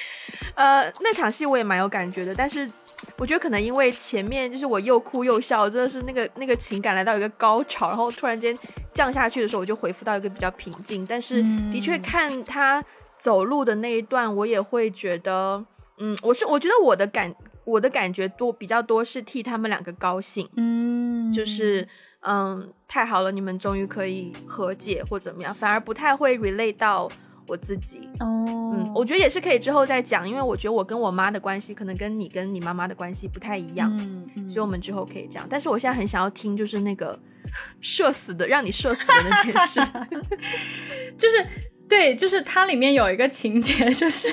[0.54, 2.70] 呃，那场戏我也蛮有感觉的，但是。
[3.16, 8.56] 我觉得可能因为前面就是我又哭又笑，真的是那个那个情感来到一个高潮，然后突然间
[8.92, 11.06] 降下去的时候，我就回复到一个比较平静。
[11.06, 12.84] 但是的确看他
[13.16, 15.64] 走路的那一段，我也会觉得，
[15.98, 17.34] 嗯，我是我觉得我的感
[17.64, 21.86] 我的感觉多比较多是替他们两个高兴，嗯，就是
[22.20, 27.08] 嗯太好了，你们终于可以和解或怎么样，反而不太会 relate 到。
[27.48, 33.90] 我自己哦，嗯，我觉得也是可以之后再讲，因为我觉得我跟我妈的关系可能跟你跟你妈妈的关系不太一样，
[34.36, 35.46] 嗯，所以我们之后可以讲。
[35.48, 37.18] 但是我现在很想要听，就是那个
[37.80, 39.80] 社死的，让你社死的那件事，
[41.16, 41.46] 就是
[41.88, 44.28] 对，就是它里面有一个情节，就是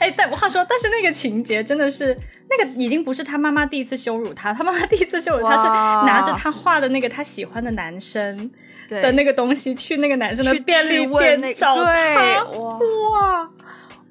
[0.00, 2.16] 哎，但话说，但是那个情节真的是
[2.48, 5.64] 那个已经不是他妈妈第一次羞辱他，他妈妈第一次羞辱他是
[6.06, 8.50] 拿着他画的那个他喜欢的男生。
[8.88, 13.50] 的那个东西去那个男生的便利店找他，哇，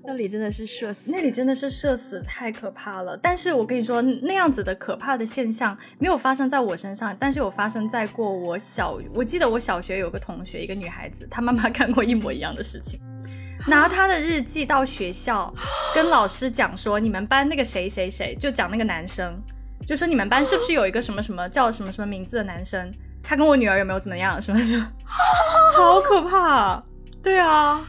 [0.03, 3.17] 那里真的是社死，那里真的是社死，太可怕了。
[3.17, 12.99] 但是我跟你说，那样子的可怕的现象没有发生在我身上，但是有发生在过我小，我记得我小学有个同学，一个女孩子，她妈妈干过一模一样的事情，
[13.67, 15.51] 拿她的日记到学校
[15.95, 19.35] 跟老师讲说，你们班那个谁谁谁，就讲那个男生，
[19.87, 22.93] 就说你们班是不是有一个什么什么叫什么什么名字的男生。
[23.27, 24.39] 他跟我女儿有没有怎么样？
[24.41, 24.91] 什么什么？
[25.75, 26.81] 好可怕！
[27.23, 27.83] 对啊，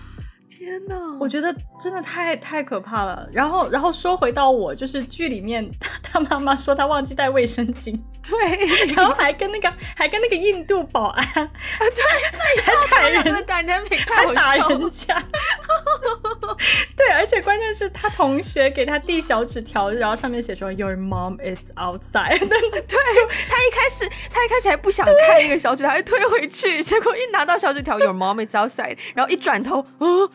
[0.50, 0.96] 天哪！
[1.20, 3.28] 我觉得真的太太可怕了。
[3.32, 5.68] 然后，然后说回到我，就是剧里面
[6.02, 15.22] 他妈妈说他忘记带卫生巾，对， 然后还跟那个还跟那个印度保安，对，还踩人，感觉没太打人家，
[16.96, 22.38] 对， 对，而且关键是他同学给他递小纸条，然后上面写说 Your mom is outside。
[22.48, 30.30] 对，他一开始他一开始还不想看那个小纸条，还推回去，结果一拿到小纸条 Your mom is outside，然后一转头，哦，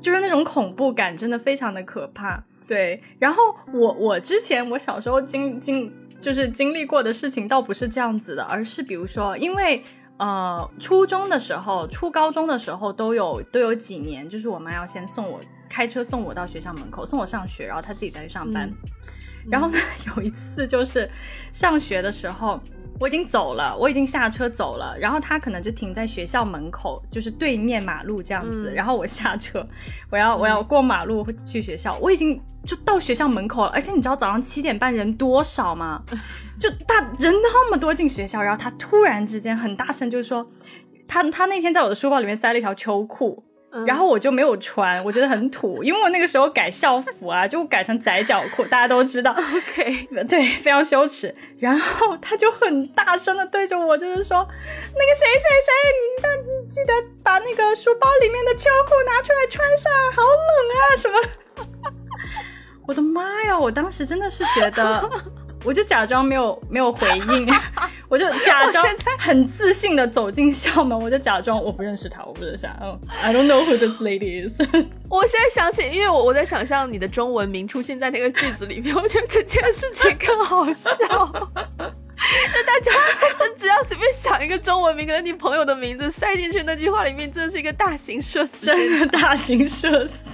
[0.00, 2.44] 就是那种恐怖感，真的非常的可怕。
[2.68, 9.82] 对，然后我我之前我小时候经经就是经历过的事情，倒不是这样子的，而是比如说，因为
[10.18, 18.70] 呃初中的时候、初高中的时候都有都有几年，就是我妈要先送我开车送我到学校门口，送我上学，然后她自己再去上班。
[19.50, 19.78] 然后呢，
[20.16, 21.08] 有一次就是
[21.52, 22.60] 上学的时候。
[22.98, 28.72] 我已经走了，我已经下车走了，然后他可能就停在学校门口，就是对面马路这样子。
[28.74, 29.64] 然后我下车，
[30.10, 33.70] 我要 我要过马路去学校，我已经就到学校门口了。
[33.70, 36.02] 而且你知道早上七点半人多少吗？
[36.58, 40.50] 就大人那么多进学校，然后他突然之间很大声就是说，
[41.06, 43.44] 他他那天在我的书包里面塞了一条秋裤。
[43.84, 49.32] 然后我就没有穿，我觉得很土，因为我那个时候改校服啊， 就改成窄脚裤，大家都知道。
[49.32, 51.34] OK，对，非常羞耻。
[51.58, 55.72] 然后他就很大声的对着我，就是说，那个谁谁谁，
[56.46, 61.94] 你你记得把那个书包里面的秋裤拿出来穿上，好冷啊什么。
[62.86, 63.58] 我的妈呀！
[63.58, 65.10] 我当时真的是觉得。
[65.64, 67.52] 我就假装没有没有回应，
[68.08, 68.86] 我就假装
[69.18, 72.76] 很自信的走进校门，我就假装我不认识他，我不认识他。
[72.80, 74.60] 嗯，I don't know who this lady is。
[75.10, 80.90] 我现在想起，因为我我在想象你的中文名出现在那个句子里面，我觉得这件事情 更好笑。
[80.96, 82.92] 就大家
[83.38, 90.24] 就只要随便想一个中文名，可能你朋友的名字塞进去那句话里面，真的是一个大型社死，真的大型社死。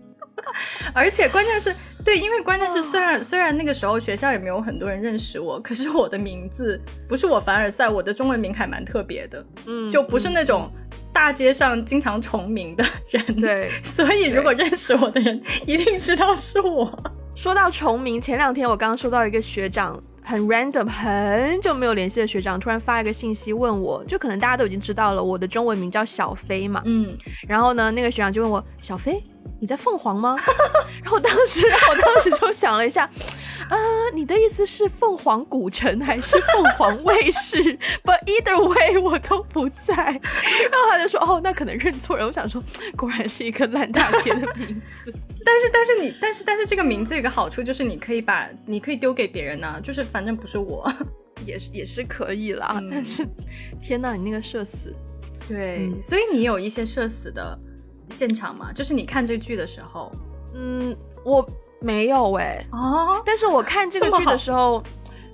[0.94, 1.74] 而且关键是。
[2.06, 10.70] 对，因为关键是虽然虽然那个时候学校也没有很多人认识我，可是我的名字不是我凡尔赛，我的中文名还蛮特别的，嗯，就不是那种
[11.12, 16.96] 大街上经常重名的人，对， 所以如果认识我的人一定知道是我。
[17.34, 29.20] 说到重名，前两天我刚刚收到一个学长很 random 很久没有联系的学长突然发一个信息问我，就可能大家都已经知道了我的中文名叫小飞嘛，嗯，然后呢那个学长就问我小飞。
[29.60, 30.36] 你在凤凰吗？
[31.02, 33.08] 然后当时，我当时就想了一下，
[33.70, 33.78] 呃，
[34.14, 37.56] 你的意思是凤凰古城还是凤凰卫视
[38.04, 39.94] ？But either way，我都不在。
[39.94, 42.26] 然后他就说，哦，那可能认错人。
[42.26, 42.62] 我想说，
[42.96, 45.14] 果然是一个烂大街的名字。
[45.44, 50.92] 但是，但是你，但是，但是这个名字有个好处，就是你可以把，你可以丢给别人呢，就是反正不是我，
[51.46, 52.80] 也是也是可以啦。
[52.90, 53.26] 但是，
[53.80, 54.94] 天呐，你那个社死，
[55.46, 57.58] 对，所以你有一些社死的。
[58.10, 60.12] 现场嘛，就是你看这个剧的时候，
[60.54, 61.46] 嗯，我
[61.80, 64.82] 没有哎，哦，但是我看这个剧的时候，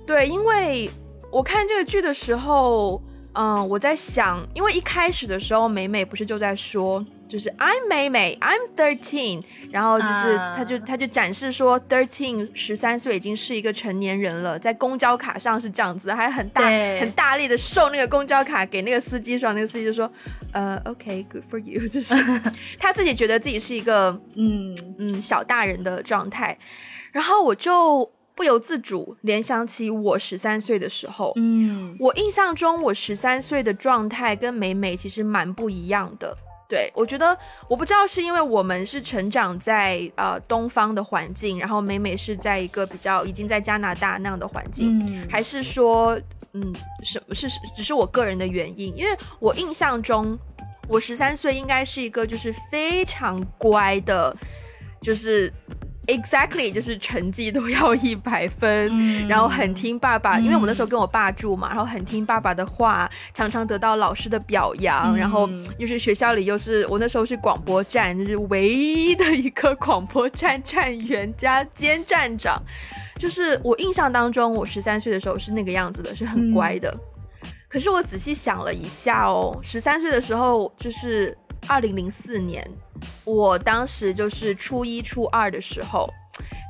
[0.05, 0.89] 对，因为
[1.31, 3.01] 我看这个剧的时候，
[3.33, 7.05] 嗯，我在想，因为一开始的时候，美美不是就在说。
[7.25, 9.41] 就是 I'm 美美，I'm thirteen，
[9.71, 16.61] 然后就是她就她就展示说 thirteen 十三岁已经是一个成年人了，在公交卡上是这样子的，还很大
[16.99, 20.11] 很大力的售那个公交卡给那个司机，说那个司机就说
[20.51, 22.13] 呃 OK，good for you，就是
[22.77, 26.55] 他自己觉得自己是一个嗯嗯小大人的状态，
[27.11, 36.35] 然后我就不由自主联想起我十三岁的时候，嗯，我印象中我十三岁的状态跟美美其实蛮不一样的。
[36.67, 37.37] 对，我觉得
[37.69, 46.19] 我不知道是因为我们是成长在呃东方的环境，然后美美是在一个比较已经在加拿大那样的环境，还是说
[46.53, 48.95] 嗯什么是只是我个人的原因？
[48.97, 50.35] 因为我印象中
[50.87, 54.35] 我十三岁应该是一个就是非常乖的，
[54.99, 55.53] 就是。
[56.05, 72.61] Exactly，就是成绩都要一百分，然后很听爸爸，因为我们那时候跟我爸住嘛，然后很听爸爸的话，常常得到老师的表扬，然后又是学校里又是我那时候是广播站，就是唯一的一个广播站站员加兼站长，
[73.15, 76.93] 就是我印象当中，我十三岁的时候是那个样子的，是很乖的。
[77.69, 81.37] 可是我仔细想了一下哦，十三岁的时候就是。
[81.67, 82.65] 二零零四年，
[83.23, 86.09] 我当时就是初一、初二的时候。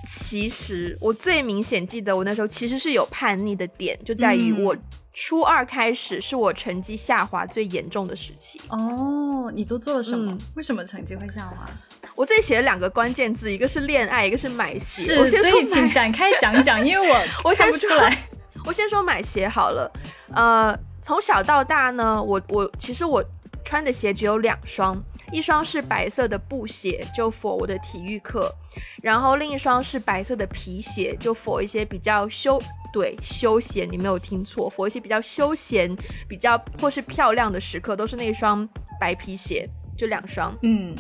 [0.06, 4.76] 其实我最明显记得，我那时候其实是有叛逆的点，就在于我
[5.14, 8.60] 初二开始是我成绩下滑最严重的时期。
[8.68, 10.38] 哦，你都做了什么？
[10.56, 11.70] 为什么成绩会下滑？
[12.16, 15.04] 我这里写了两个关键字，一个是恋爱，一个是买鞋。
[15.04, 18.18] 是，所以请展开讲讲，因为我 我看不出来。
[18.66, 19.90] 我先说买鞋好了。
[20.34, 23.24] 呃，从小到大呢，我我其实我。
[23.64, 28.54] 穿的鞋只有两双，一双是白色的布鞋，就 for 我的体育课，
[29.02, 35.96] 然后另一双是白色的皮鞋，就 for 一些比较休对休闲，你没有听错，for 一些比较休闲、
[36.28, 38.68] 比较或是漂亮的时刻，都是那双
[39.00, 40.56] 白皮鞋，就两双。
[40.62, 40.94] 嗯，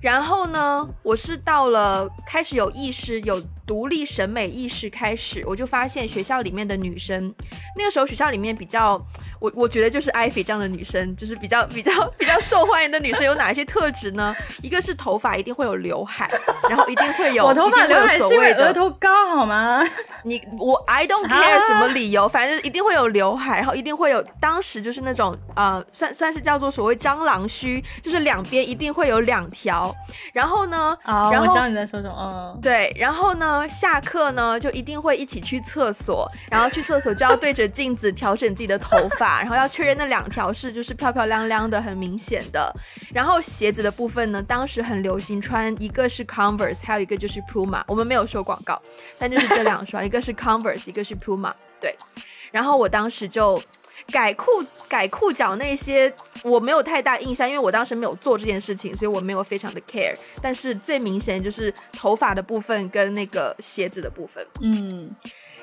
[0.00, 7.32] 然后呢，我是到了开始有意识、有独立审美意识开始，我就发现学校里面的女生，
[7.76, 9.00] 那个时候学校里面比较。
[9.38, 14.36] 我我觉得就是艾菲这样的女生，就是比较比较比较受欢迎的女生有哪一些特质呢？
[14.60, 16.30] 一个是头发一定会有刘海，
[16.68, 19.82] 然后一定会有我头发刘海是因为额头高好吗？
[20.24, 29.90] 你我 I don't care 什么理由，反正一定会有刘海，然后一定会有当时就是那种呃算算是叫做所谓蟑螂须，就是两边一定会有两条。
[30.34, 32.14] 然后呢，然后我知道你在说什么，
[32.54, 39.40] 嗯，对，然后呢下课呢就一定会一起去厕所，然后去厕所就要对着镜子调整自己的头发。
[39.40, 42.72] 然后要确认那两条是就是漂漂亮亮的，很明显的。
[43.12, 47.82] 然后鞋子的部分呢，当时很流行穿一个是 Converse，还有一个就是 Puma。
[47.86, 48.80] 我们没有收广告，
[49.18, 51.52] 但就是这两双，一个是 Converse，一个是 Puma。
[51.80, 51.96] 对。
[52.50, 53.62] 然后我当时就
[54.10, 60.14] 改裤改裤脚那些我没有太大印象，因为我当时没有做这件事情，所以我没有非常的 care。
[60.42, 64.46] 但是最明显就是头发的部分跟那个鞋子的部分。
[64.60, 65.10] 嗯。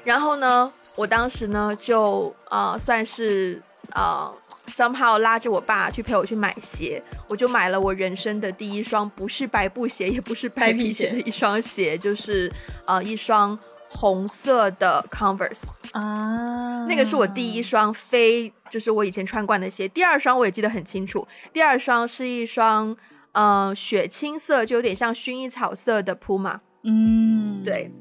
[0.03, 0.71] 然后呢？
[0.95, 4.33] 我当时呢，就呃算是呃
[4.65, 12.51] somehow 拉着我爸去陪我去买鞋，我就买了我人生的第一双不是白布鞋，也不是白皮鞋的一双鞋，就是
[12.85, 13.55] 呃一双
[13.89, 19.87] 红色的 Converse 啊，那个是我第一双非就是我以前穿惯的鞋。
[19.87, 22.95] 第二双我也记得很清楚，第二双是一双
[23.31, 26.59] 呃雪青色，就有点像薰衣草色的 Puma。
[26.83, 27.91] 嗯，对。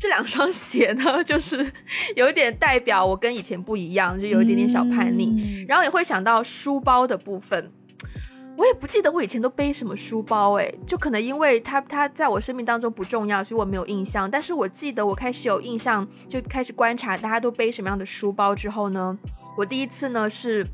[0.00, 1.72] 这两双鞋呢，就是
[2.14, 5.64] 有一点代表我跟以前不一样，就有一点点小叛逆。
[5.66, 7.72] 然后也会想到书包的部分，
[8.58, 14.28] 我也不记得我以前都背什么书包，哎，就可能因为它它在我生命当中不重要，所以我没有印象。
[14.28, 19.16] 但是我记得我开始有印象，就开始观察大家都背什么样的书包之后呢，
[19.56, 20.66] 我第一次呢是，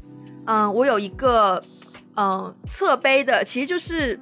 [0.46, 1.62] 嗯，我有一个
[2.16, 4.18] 嗯侧背的，其实就是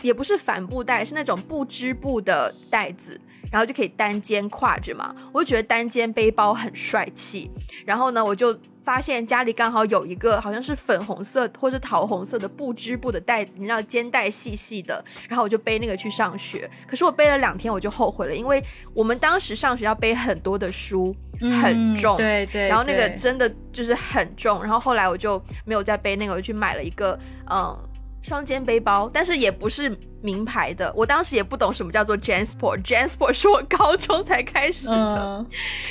[0.00, 3.20] 也不是帆布袋，是那种不织布的袋子。
[3.50, 7.50] 然后就可以单肩挎着嘛，我就觉得单肩背包很帅气。
[7.84, 15.04] 然后呢，我就发现家里刚好有一个好像是粉红色或者桃红色的布织布的袋子，你知道肩带细细的。
[15.28, 16.68] 然后我就背那个去上学。
[16.86, 21.14] 可是我背了两天我就后悔了，因为我们当时上学要背很多的书，
[21.60, 22.16] 很重。
[22.16, 22.68] 对对。
[22.68, 24.62] 然后那个真的就是很重。
[24.62, 27.18] 然后后来我就没有再背那个，我就去买了一个
[27.50, 27.76] 嗯
[28.22, 29.94] 双肩背包，但是也不是。
[30.24, 35.44] 名牌的，我当时也不懂什么叫做 Jansport，Jansport 是我高中才开始的，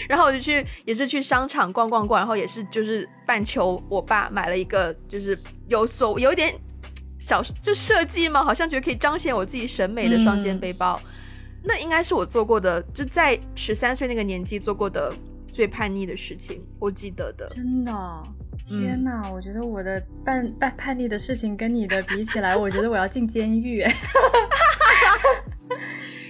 [0.07, 6.57] 然后我就去也是去商场逛逛逛，然后也是就是半球我爸买了一个就是有所有点
[7.19, 10.97] 小就设计嘛，好像觉得可以彰显我自己审美的双肩背包，
[11.61, 15.13] 那应该是我做过的就在十三岁那个年纪做过的
[15.51, 18.23] 最叛逆的事情，我记得的，真的。
[18.79, 23.93] 天哪，我觉得我的叛叛叛逆的事情跟你的比起来，我觉得我要进监狱哎。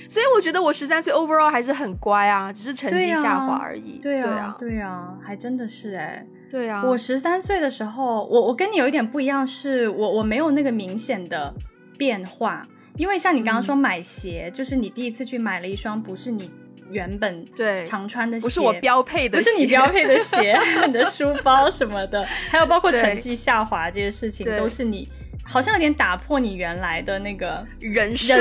[0.09, 3.97] 所以我觉得我十三岁 overall 还是很乖啊，只是成绩下滑而已。
[3.99, 6.25] 对啊，对啊，还真的是哎。
[6.49, 11.53] 对啊，我十三岁的时候，我我跟你有一点不一样，是我我没有那个明显的
[11.97, 16.51] 变化，因为像你刚刚说买鞋，就是你第一次去买了一双不是你。
[16.91, 17.83] 原本对。
[17.85, 25.07] 常穿的鞋不是我标配的，不是你标配的鞋， 你的书包什么的，还有包括成绩下滑这些事情，都是你
[25.43, 28.35] 好像有点打破你原来的那个人设。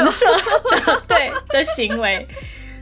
[1.09, 2.27] 对的行为。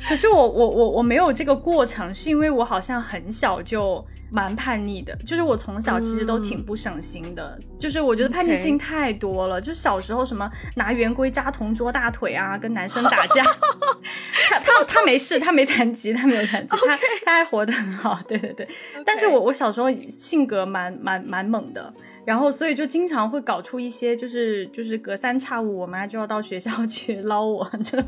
[0.09, 4.05] 可是我我我我没有这个过程，是因为我好像很小就。
[4.31, 9.59] 蛮叛逆的，就是我从小其实都挺不省心的，就是我觉得叛逆性太多了。
[9.59, 13.43] 就小时候什么拿圆规扎同桌大腿啊，跟男生打架，
[14.49, 18.19] 他他他没事，他没残疾，他没有残疾，他他还活得很好。
[18.27, 18.69] 对对对，
[19.05, 21.93] 但是我我小时候性格蛮蛮蛮猛的，
[22.25, 28.03] 然后所以就经常会搞出一些就是就是隔三差五我妈就要到学校去捞我 这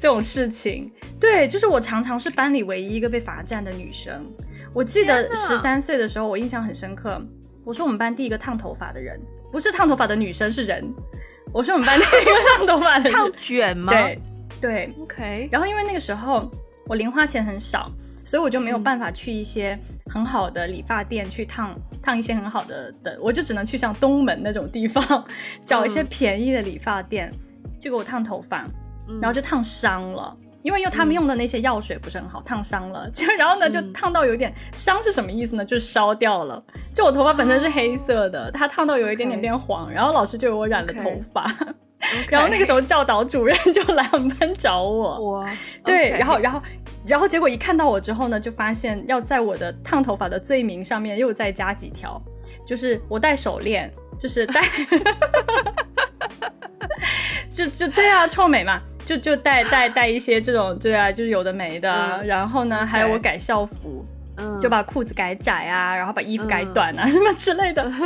[0.00, 0.92] 这种事情。
[1.18, 4.24] 对，就是我常常是班里唯一一个被罚站的女生。
[4.74, 7.20] 我记得十三岁的时候，我印象很深刻。
[7.64, 10.84] 我是我们班第一个烫头发的人，不是烫头发的女生，是人。
[11.52, 13.10] 我是我们班第一个烫头发的。
[13.10, 13.92] 烫卷吗？
[13.92, 14.20] 对
[14.60, 15.48] 对，OK。
[15.52, 16.50] 然后因为那个时候
[16.86, 17.90] 我零花钱很少，
[18.24, 25.24] 所以我就没有办法去一些很好的理发店去烫烫一些很好的的，我就只能去像东门那种地方
[25.64, 27.32] 找一些便宜的理发店，
[27.80, 28.66] 就给我烫头发，
[29.20, 30.36] 然后就烫伤了。
[30.60, 33.08] 因为用他们用的那些药水不是很好，烫伤了。
[33.14, 35.64] 就然后呢，就烫到有点伤是什么意思呢？
[35.64, 36.62] 就是烧掉了。
[36.92, 41.44] 就我头发本身是黑色的，它烫到有一点点变黄，然后老师就给我染了头发。
[42.28, 45.32] 然后那个时候教导主任就来我们班找我。
[45.38, 45.50] 哇，
[45.84, 46.62] 对，然后然后
[47.06, 52.20] 然后结果一看到我之后呢，就发现要在我的烫头发的罪名上面又再加几条，
[52.66, 54.62] 就是我戴手链，就是戴。
[57.50, 62.22] 就就对啊，臭美嘛，就就带带带一些这种，对啊，就是有的没的。
[62.24, 64.06] 然后呢，还有我改校服，
[64.38, 67.82] 嗯，就把裤子改窄啊，然后把衣服改短啊，什么之类的。
[67.88, 68.00] 然后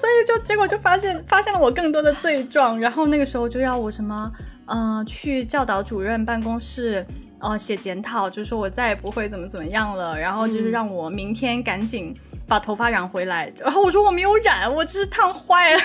[0.00, 2.78] 所以就结果就发现发现了我更多的罪状。
[2.78, 4.30] 然后那个时候就要我什么，
[4.66, 7.06] 嗯，去教导主任办公室。
[7.44, 12.14] 哦，写检讨，就是说我再也不会怎么怎么样了，然后就是让我明天赶紧
[12.46, 13.52] 把头发染回来。
[13.58, 15.80] 然后我说我没有染，我只是烫坏了，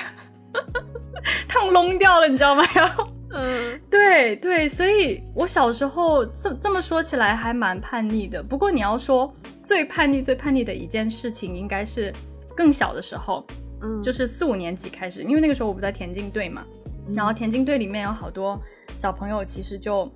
[1.49, 2.63] 烫窿掉了，你知道吗？
[2.75, 8.43] 然后，嗯，对对，所以我小时候这这么说起来还蛮叛逆的。
[8.43, 9.33] 不过你要说
[9.67, 12.13] 最叛逆、最叛逆的一件事情，应该是
[12.55, 13.45] 更小的时候，
[13.81, 16.65] 嗯，就是四五年级开始，因为那个时候我不在田径队嘛，
[17.13, 18.57] 然后田径队里面有好多
[18.95, 20.09] 小朋友，其实就。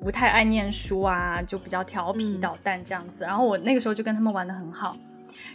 [0.00, 3.24] 不太爱念书啊，就比较调皮捣蛋这样子。
[3.24, 4.94] 然后我那个时候就跟他们玩的很好。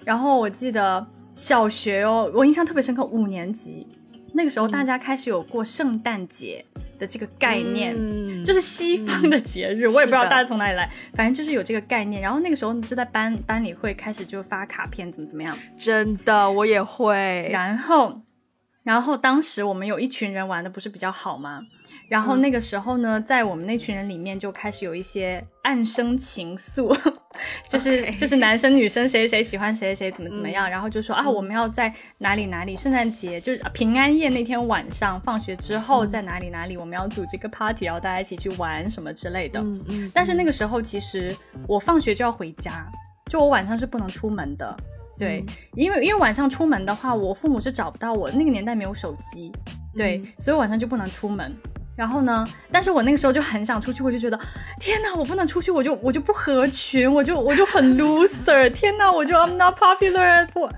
[0.04, 3.86] 然后我记得小学哦，我印象特别深刻，五年级
[4.34, 6.66] 那个时候大家开始有过圣诞节
[7.00, 7.96] 的这个概念，
[8.44, 12.22] 就是西方的节日，我也不知道大家从哪里来，反正就是有这个概念。
[12.22, 15.58] 然后那个时候就在班班里会开始就发卡片，怎么怎么样。
[15.78, 17.50] 真的，我也会。
[17.52, 18.22] 然后，
[18.90, 21.62] 然后当时我们有一群人玩的不是比较好吗？
[22.08, 26.98] 然后那个时候呢，在我们那群人里面就开始有一些暗生情愫，
[27.70, 39.60] 就是就是男生女生谁谁喜欢谁谁怎么怎么样，然后就说啊，我们要在哪里哪里，圣诞节就是平安夜那天晚上放学之后在哪里哪里，我们要组织个 party，然后大家一起去玩什么之类的。
[39.60, 40.12] 嗯嗯。
[40.16, 41.38] 但是那个时候其实
[41.68, 42.92] 我放学就要回家，
[43.30, 44.76] 就我晚上是不能出门的。
[45.20, 45.46] 对，
[45.76, 48.32] 因为因为晚上出门的话，我父母是找不到我。
[48.32, 49.52] 那个年代没有手机，
[49.96, 51.54] 对，所以晚上就不能出门。
[51.98, 52.48] 然后呢？
[52.72, 54.40] 但是我那个时候就很想出去，我就觉得，
[54.80, 60.72] 天哪，我不能出去，我就我就不合群，我就我就很 loser，天哪，我就 I'm not popular anymore，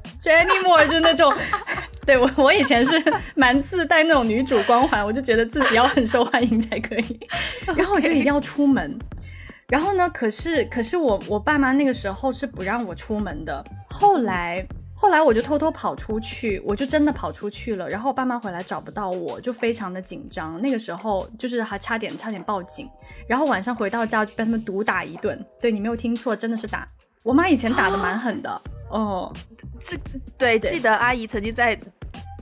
[0.89, 1.31] 就那种，
[2.07, 2.99] 对我我以前是
[3.35, 7.19] 蛮自带那种女主光环，我就觉得自己要很受欢迎才可以，
[7.77, 8.97] 然后我就一定要出门，
[9.71, 14.63] 然后呢，可是可是我我爸妈那个时候是不让我出门的，后来。
[14.93, 17.89] 后来我就偷偷跑出去，我就真的跑出去了。
[17.89, 20.61] 然后我爸妈回来找不到我，就非常的紧张。
[20.61, 22.87] 那个时候就是还差点差点报警。
[23.25, 25.43] 然后晚上回到家就被他们毒打一顿。
[25.59, 26.87] 对你没有听错，真的是打。
[27.23, 28.61] 我妈以前打的蛮狠的。
[28.91, 29.33] 哦，
[29.81, 31.75] 这这对，记得阿姨曾经在。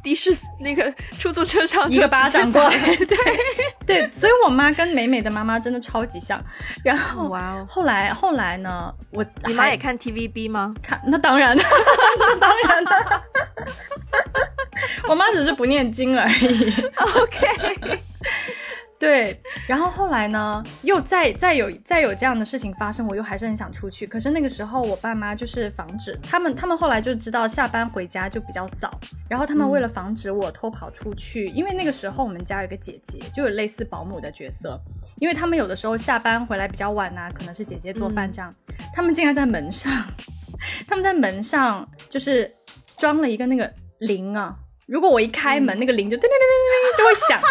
[0.03, 3.17] 的士那个出租车上一个巴掌过来，对
[3.85, 6.41] 对，所以我妈跟美美的妈妈真的超级像。
[6.83, 10.73] 然后哇哦，后来后来呢，我你妈也看 TVB 吗？
[10.81, 13.23] 看，那当然， 那当然的。
[15.07, 16.73] 我妈只是不念经而已。
[17.15, 18.03] OK。
[18.99, 24.05] 对，然后后来呢，又再再有再有这样的事情发生，我又还是很想出去。
[24.05, 28.91] 可是那个时候，我爸妈就是防止他们，他们后来就知道下班回家就比较早，
[29.29, 34.77] 然后他们为了防止我偷跑出去，因为那个时候我们家有个姐姐，就有类似保姆的角色，
[35.17, 38.53] 因为他们有的时候下班回来比较晚呐，可能是姐姐做饭这样，
[38.93, 39.89] 他们竟然在门上，
[40.89, 42.51] 他们在门上就是
[42.97, 44.53] 装了一个那个铃啊，
[44.87, 47.41] 如果我一开门，那个铃就叮叮叮叮叮就会响。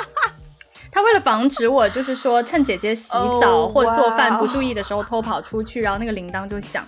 [0.91, 6.85] 他为了防止我，就是说趁姐姐洗澡或做饭不注意的时候偷跑出去，然后那个铃铛就响。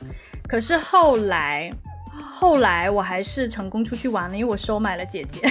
[0.49, 1.73] 可是后来，
[2.33, 5.41] 后来我还是成功出去玩了，因为我收买了姐姐。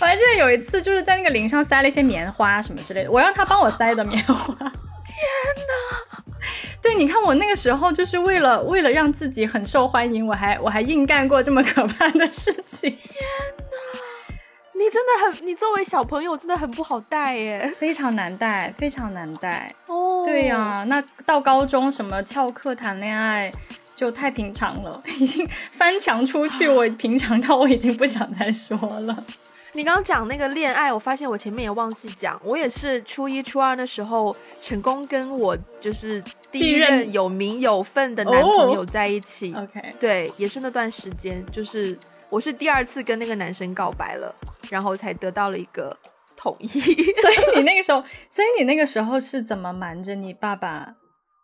[0.00, 4.54] 我还记得有一次，就是在那个铃上塞了一些棉花什么之类的，我让他帮我塞的棉花。
[4.54, 6.22] 天哪！
[6.82, 12.90] 对，你看我那个时候就是为了为了让自己很受欢迎，我还我还硬干过这么可怕的事情。
[12.90, 13.14] 天
[13.58, 14.05] 哪！
[14.78, 19.72] 你真的很，你作为小朋友真的很不好带耶，非常难带，非常难带。
[19.86, 23.50] 哦，对呀，那到高中什么翘课谈恋爱
[23.94, 29.24] 就太平常了， 已经翻墙出去，我平常到我已经不想再说了。
[29.72, 39.54] 你刚刚讲那个恋爱，我发现我前面也忘记讲，我也是初一初二的时候成功跟我就是第一任有名有份的男朋友在一起。
[39.54, 41.98] OK，对，也是那段时间，就是
[42.28, 44.34] 我是第二次跟那个男生告白了。
[44.68, 45.96] 然后才得到了一个
[46.36, 46.66] 统一，
[47.22, 50.96] 所以你那个时候，所以你那个时候是怎么瞒着你爸爸？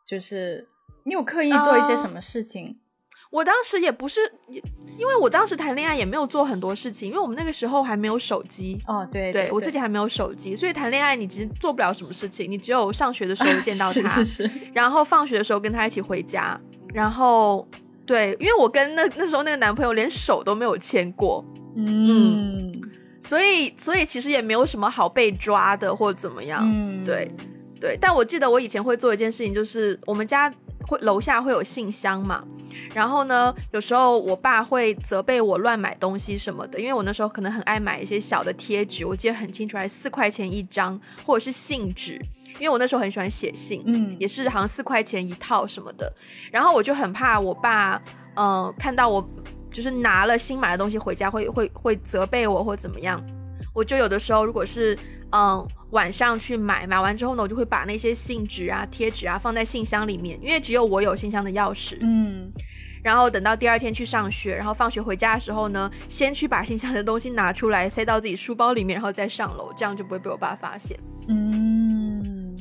[0.04, 0.66] 就是
[1.04, 2.78] 你有刻意做一些什么事情？
[3.30, 4.20] 我当时也不是，
[4.98, 8.76] 因为我当时谈恋爱也没有做很多事情，因为我们那个时候还没有手机。
[8.88, 16.60] 哦，对，对我自己还没有手机，所以谈恋爱你其实做不了什么事情，你只有上学的时候见到他， 是是是，然后放学的时候跟他一起回家，
[16.92, 17.64] 然后
[18.12, 21.42] 对，因为我跟那那时候那个男朋友连手都没有牵过，
[21.76, 22.70] 嗯。
[23.18, 26.60] 所以，所以其实也没有什么好被抓的，或者怎么样。
[26.64, 27.30] 嗯，对，
[27.80, 27.96] 对。
[27.98, 30.52] 但我记得我以前会做一件事情，就是我们家
[30.88, 32.44] 会楼下会有信箱嘛，
[32.92, 42.20] 然后呢，有时候我爸会责备我乱买东西什么的，因为我那时候可能很爱买一些小的贴纸，我记得很清楚，还四块钱一张，或者是信纸，
[42.58, 46.12] 因为我那时候很喜欢写信，嗯，也是好像四块钱一套什么的。
[46.50, 48.00] 然后我就很怕我爸，
[48.36, 49.26] 嗯、看到我
[49.70, 53.22] 就是拿了新买的东西回家会会会责备我或怎么样，
[53.74, 54.98] 我就有的时候如果是
[55.30, 55.66] 嗯。
[55.92, 61.98] 晚上去买，买完之后呢，我就会把那些信纸啊、贴纸啊放在信箱里面，因为只有我有信箱的钥匙。
[62.00, 62.50] 嗯，
[63.04, 70.98] 然后等到第二天去上学，然后放学回家的时候呢，先去把信箱的东西拿出来塞到自己书包里面，然后再上楼，这样就不会被我爸发现。
[71.28, 72.11] 嗯，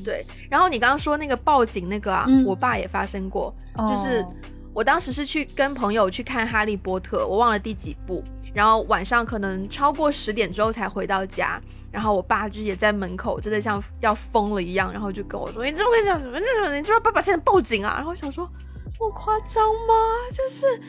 [0.03, 0.25] 对。
[0.49, 4.25] 然后你刚刚说那个报警那个啊，嗯我爸也发生过，哦就是
[4.73, 8.23] 我当时是去跟朋友去看《哈利波特》，我忘了第几部，
[8.53, 16.21] 然后晚上可能超过十点之后才回到家，然后我爸就也在门口，真的像要疯了一样，然后就跟我说：“你怎么会这样？
[16.21, 18.49] 你这种你知道爸爸现在报警啊？”然后我想说
[18.89, 19.93] 这么夸张吗？
[20.31, 20.81] 就是。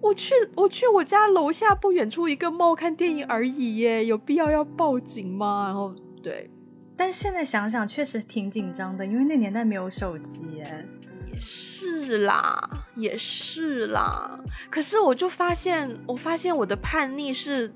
[0.00, 5.64] 我去，我去我家楼下不远处一个 mall 看电影而已耶，有必要要报警吗？
[5.64, 6.50] 然后对，
[6.96, 10.86] 但是现在想想，确实挺紧张的，因为那年代没有手机耶。
[11.32, 14.38] 也是啦，也是啦。
[14.70, 17.72] 可是我就发现，我发现我的叛逆是，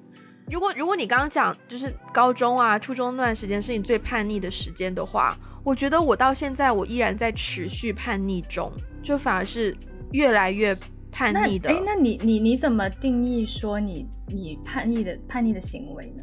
[0.49, 9.77] 如果如果你刚刚讲就是高中啊、初中那段时间是你最叛逆的时间的话，我觉得我到现在我依然在持续叛逆中，就反而是
[10.13, 10.73] 越来越
[11.11, 11.69] 叛逆的。
[11.69, 16.23] 哎，那你你你怎么定义说你你叛逆的叛逆的行为呢？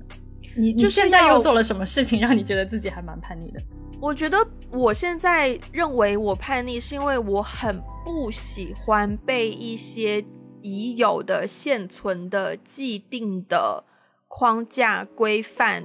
[0.56, 3.60] 你你就现在又做了什么事情让你觉得自己还蛮叛逆的？
[4.02, 10.24] 我觉得我现在认为我叛逆，是因为我很不喜欢被一些
[10.62, 13.84] 已有的、现存的、既定的
[14.28, 15.84] 框架规范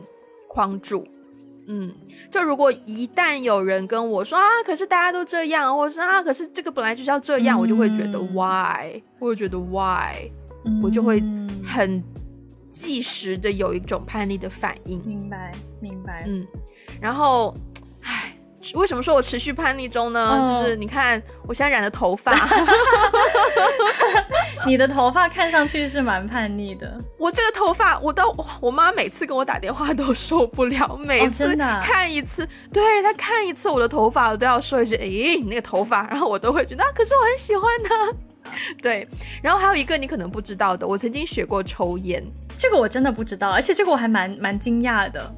[0.49, 1.07] 框住。
[1.68, 1.95] 嗯，
[2.29, 10.29] 就如果一旦有人跟我说啊，可是大家都这样，或者是啊，可是这个本来就是要这样，我就会觉得嗯 why，我就觉得 why，
[10.83, 11.23] 我就会
[11.64, 12.03] 很
[12.81, 14.99] 即时的有一种叛逆的反应。
[15.05, 16.24] 明白明白。
[16.26, 16.47] 嗯，
[17.01, 17.55] 然后，
[18.03, 18.35] 唉，
[18.74, 20.39] 为什么说我持续叛逆中呢？
[20.41, 22.33] 嗯就是你看我现在染的头发，
[24.66, 38.12] 你的头发看上去是蛮叛逆的，我这个头发，我到我妈每次跟我打电话都受不了，每次看一次，对她看一次我的头发，我都要说一句，诶，你那个头发，然后我都会觉得，啊，可是我很喜欢它。
[38.82, 39.07] 对，
[39.42, 42.22] 然后还有一个你可能不知道的，我曾经学过抽烟，
[42.57, 45.32] 这个我真的不知道，而且这个我还蛮蛮惊讶的。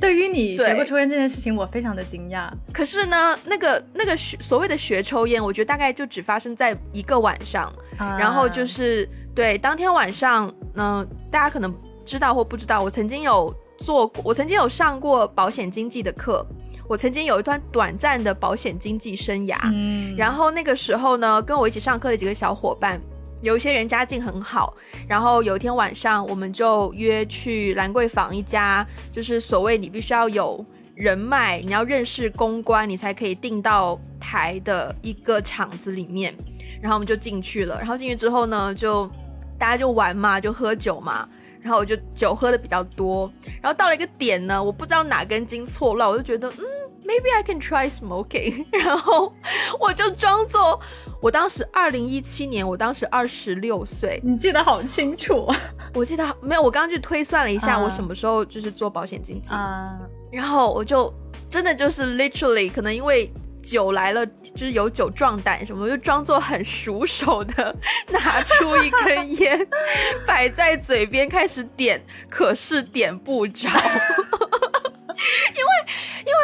[0.00, 2.50] 对于你学过抽烟这件事情，我非常的惊讶。
[2.72, 11.72] 可是呢，那个那个学所谓的学抽烟，我觉得大概就只发生在一个晚上，啊然后就是对当天晚上，呢、大家可能
[12.04, 16.44] 知道或不知道，我曾经有做过，我曾经有上过保险经纪的课，
[16.88, 23.00] 我曾经有一段短暂的保险经纪生涯，嗯，然后那个时候呢，跟我一起上课的几个小伙伴，
[23.40, 24.74] 有一些人家境很好，
[25.08, 30.64] 然后有一天晚上，我们就约去兰桂坊一家，就是所谓你必须要有
[30.94, 36.34] 人脉，你要认识公关，你才可以订到台的一个场子里面。
[36.82, 39.08] 然后我们就进去了，然后进去之后呢，就
[39.56, 41.28] 大家就玩嘛，就喝酒嘛。
[41.62, 43.32] 然后我就酒喝的比较多，
[43.62, 46.64] 然后到了一个点呢，我不知道哪根筋错乱，我就觉得嗯
[47.06, 49.32] ，maybe I can try smoking， 然后
[49.78, 50.80] 我就装作
[51.20, 55.48] 我当时二零一七年，我当时二十六岁，你记得好清楚。
[55.94, 60.00] 我记得没有，我刚刚去推算了一下，啊我什么时候就是做保险经纪，啊！
[60.32, 61.12] 然后我就
[61.48, 63.32] 真的就是 literally 可能因为
[63.62, 67.74] 酒来了，就是有酒壮胆什么，就装作很熟手的
[68.08, 69.66] 拿出一根烟
[70.26, 73.68] 摆在嘴边开始点，可是点不着。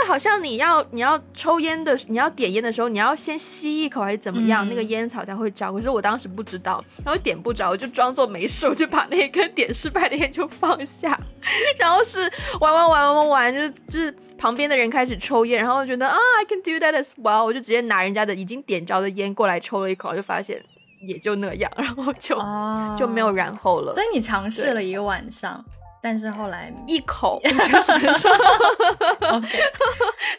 [0.09, 4.71] 好像你要你要抽烟的，你要点烟的时候，你要先吸一口还是怎么样，嗯。
[4.71, 5.71] 那个烟草才会着。
[5.71, 11.21] 可是我当时不知道，然后点不着，我就装作没事，我就把那根点失败的烟就放下，
[11.79, 12.21] 然后是
[12.59, 20.63] 玩玩玩玩玩玩，就是就是旁边的人开始抽烟，然后我觉得啊，I can do that as well，我就直接拿人家的已经点着的烟过来抽了一口，就发现
[21.07, 22.97] 也就那样，然后就、哦。
[22.99, 23.93] 就没有然后了。
[23.93, 24.03] 所。
[24.03, 25.65] 以你尝试了一个晚上，
[26.03, 29.53] 但是后来一口， OK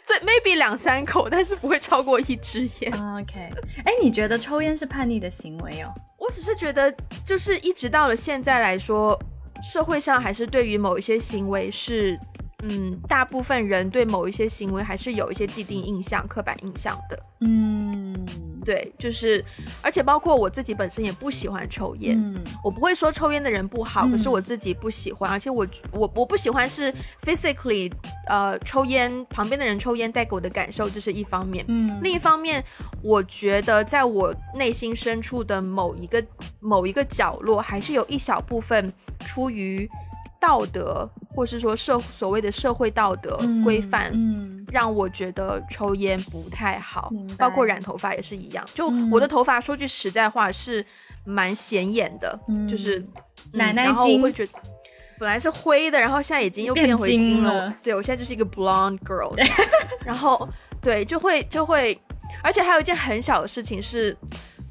[0.02, 2.92] 最 maybe 两三口，但是不会超过一支烟。
[2.92, 3.48] OK，
[3.84, 5.92] 哎，你觉得抽烟是叛逆的行为哦？
[6.18, 6.92] 我只是觉得，
[7.24, 9.18] 就是一直到了现在来说，
[9.62, 12.18] 社会上还是对于某一些行为是，
[12.62, 17.18] 嗯，大部分人对某一些行为还是有一些既定印象、刻板印象的。
[17.42, 18.14] 嗯，
[18.64, 19.44] 对，就是，
[19.82, 26.92] 而且包括我自己本身也不喜欢抽烟，嗯我不会说抽烟的人不好，嗯可是我自己不喜欢，而且我我我不喜欢是
[27.24, 27.90] physically
[28.28, 31.64] 呃抽烟旁边的人抽烟带给我的感受，这是一方面。
[31.68, 32.62] 嗯另一方面，
[33.02, 36.24] 我觉得在我内心深处的某一个
[36.60, 38.92] 某一个角落，还是有一小部分
[39.24, 39.88] 出于
[40.40, 48.64] 道德，或是说社所谓的社会道德规范，嗯让我觉得抽烟不太好，包括染头发也是一样。
[48.72, 50.84] 就嗯我的头发，说句实在话是
[51.24, 53.08] 蛮显眼的，嗯就是、嗯
[53.52, 54.52] 奶奶然后我会觉得。
[55.18, 57.50] 本来是灰的，然后现在已经又变变回金了。
[57.50, 59.30] 金了对我现在就是一个 blonde girl，
[60.02, 60.48] 然后
[60.80, 62.00] 对就会就会，
[62.42, 64.16] 而且还有一件很小的事情是，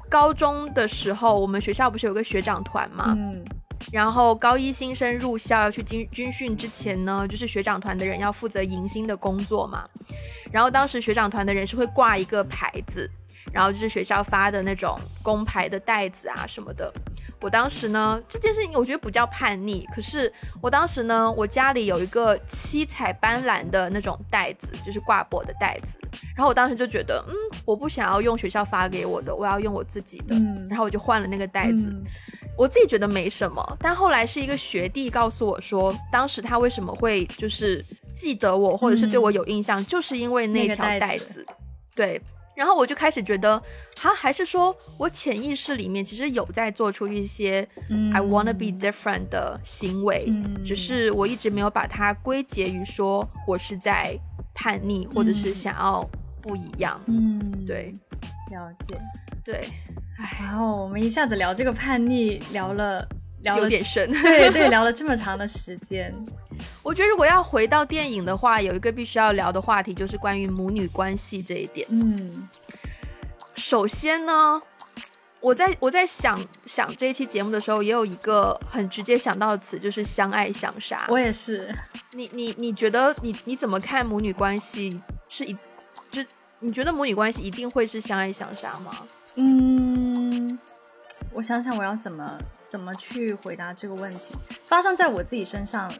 [0.08, 3.44] 高中的时候我们学校不是有个学长团嘛，嗯
[3.92, 9.88] 然后高一新生入校要去军军训之前呢，就是学长团的人要负责迎新的工作嘛。
[10.52, 13.10] 然后当时学长团的人是会挂一个牌子，
[13.52, 16.92] 然后就是学校发的那种工牌的袋子啊什么的。
[17.40, 20.30] 我当时呢，这件事情我觉得不叫叛逆，可是
[20.60, 25.98] 我当时呢，我家里有一个七彩斑斓的那种袋子，就是挂脖的袋子。
[26.36, 27.34] 然后我当时就觉得，嗯，
[27.64, 30.34] 我不想要用学校发给我的，我要用我自己的。
[30.34, 31.86] 嗯然后我就换了那个袋子。
[31.90, 32.04] 嗯
[32.58, 37.82] 我自己觉得没什么，但后来是一个学弟告诉我说，当时他为什么会就是
[38.14, 41.46] 记得我，或者是对我有印象，就是因为那条那个袋子。
[41.94, 42.20] 对，
[42.60, 43.58] 然后我就开始觉得，
[43.96, 54.14] 哈，还是说我潜意识里面其实有在做出一些嗯 I wanna be different 的行为，嗯只是我一直没有把它归结于说我是在
[54.52, 56.06] 叛逆，或者是嗯想要
[56.42, 57.00] 不一样。
[57.06, 57.94] 嗯，对
[58.50, 59.00] 了解。
[59.42, 59.66] 对，
[60.18, 63.08] 唉，然后我们一下子聊这个叛逆，聊了
[63.42, 64.10] 聊了有点深。
[64.22, 66.14] 对对，聊了这么长的时间。
[66.82, 71.86] 我觉得如果要回到电影的话，有一个必须要聊的话题就是关于母女关系这一点。
[71.90, 72.48] 嗯
[73.54, 74.60] 首先呢，
[75.40, 81.04] 我在我在想想这一期节目的时候，也有一个很直接想到的词，就是相爱相杀。
[81.08, 81.74] 我也是。
[82.12, 85.00] 你你你觉得你你怎么看母女关系？
[85.28, 85.56] 是一
[86.10, 86.22] 就
[86.58, 88.98] 你觉得母女关系一定会是相爱相杀吗？
[89.36, 90.58] 嗯，
[91.32, 92.38] 我想想我要怎么
[92.70, 94.34] 怎么去回答这个问题。
[94.66, 95.92] 发生在我自己身上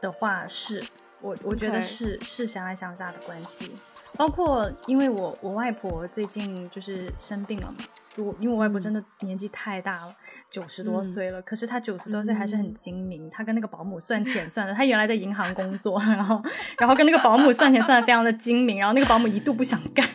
[0.00, 0.82] 的话是，
[1.20, 3.72] 我我觉得是是相爱相杀的关系。
[4.16, 7.78] 包括因为我我外婆最近就是生病了嘛，
[8.14, 10.14] 就我因为我外婆真的年纪太大了，
[10.50, 16.38] 九十多嗯岁了，可是她九十多岁还是很精明，她跟那个保姆算钱算的，她原来在银行工作，然后
[16.78, 20.06] 然后跟那个保姆算钱算的非常的精明，然后那个保姆一度不想干。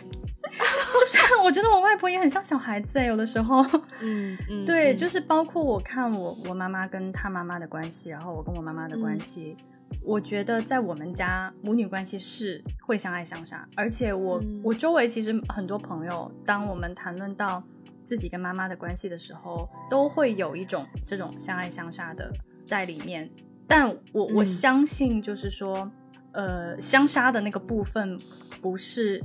[1.38, 3.64] 就是我觉得我外婆也很像小孩子哎，有的时候，
[4.02, 9.56] 嗯 嗯对，就是包括我看我我妈妈跟她妈妈的关系，然后我跟我妈妈的关系，
[10.04, 14.62] 我觉得在我们家母女关系是会相爱相杀，而且我、嗯。
[14.64, 17.62] 我周围其实很多朋友，当我们谈论到
[18.04, 22.32] 自己跟妈妈的关系的时候，都会有一种这种相爱相杀的
[22.66, 23.30] 在里面。
[23.68, 24.46] 但我我嗯。
[24.46, 25.92] 相信，就是说，
[26.32, 28.18] 呃，相杀的那个部分
[28.62, 29.22] 不是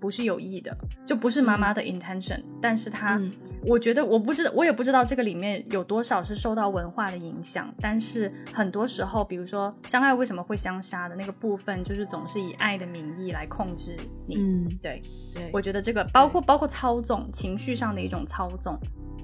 [0.00, 0.76] 不是有意的，
[1.06, 3.32] 就不是妈妈的 intention，、但是她，嗯。
[3.64, 14.36] 我觉得我不知，我也不知道这个里面有多少是受到文化的影响，但是很多时候，比如说相爱为什么会相杀的那个部分，就是总是以爱的名义来控制你。
[14.36, 15.02] 嗯，对，
[15.34, 18.78] 对，我觉得这个包括包括操纵情绪上的一种操纵，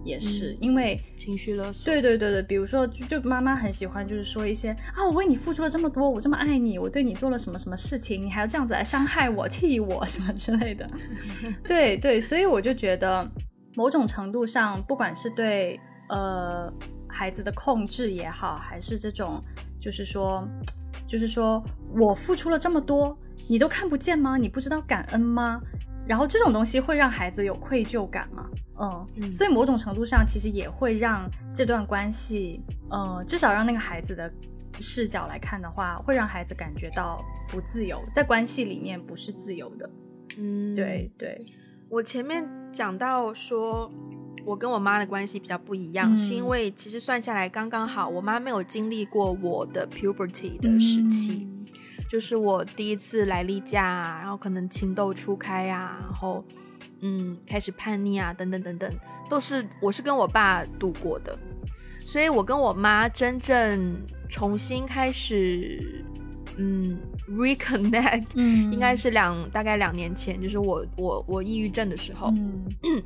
[0.05, 1.85] 也是、嗯因为情绪勒索。
[1.85, 10.89] 对对对对，比如说，就就妈妈很喜欢，就是说一些啊，我为你付出了这么多，我这么爱你，我对你做了什么什么事情，你还要这样子来伤害我、气我什么之类的。
[11.67, 13.29] 对对，所以我就觉得，
[13.75, 16.73] 某种程度上，不管是对呃
[17.09, 19.41] 孩子的控制也好，还是这种
[19.81, 20.47] 就是说，
[21.07, 21.63] 就是说
[21.99, 23.17] 我付出了这么多，
[23.49, 24.37] 你都看不见吗？
[24.37, 25.61] 你不知道感恩吗？
[26.07, 28.49] 然后这种东西会让孩子有愧疚感嘛？
[28.83, 29.33] 嗯，嗯。
[29.33, 32.61] 所以某种程度上其实也会让这段关系，
[32.91, 34.31] 呃，至少让那个孩子的
[34.81, 39.91] 视角来看的话，会让孩子感觉到不自由，在关系里面不是自由的。
[40.39, 41.11] 嗯，对。
[41.17, 41.39] 对，
[41.89, 43.91] 我前面讲到说，
[44.45, 51.67] 我跟我妈的关系比较不一样，嗯是因为其实算下来刚刚好，我妈没有经历过我的 puberty 的时期，嗯。
[52.11, 56.45] 就是我第一次来例假啊，然后可能情窦初开啊，然后
[57.01, 58.93] 嗯开始叛逆啊，等等等等，
[59.29, 61.39] 都是我是跟我爸度过的，
[62.01, 63.97] 所以我跟我妈真正
[64.29, 66.05] 重新开始
[66.57, 68.27] 嗯 reconnect。
[68.35, 72.29] 嗯应该是两大概两年前，就是我我我抑郁症的时候，
[72.85, 73.03] 嗯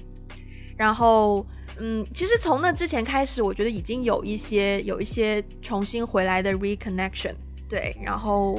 [0.77, 1.47] 然后
[1.79, 7.35] 嗯，其实从那之前开始，我觉得已经有一些有一些重新回来的 reconnection，
[7.67, 8.59] 对，然后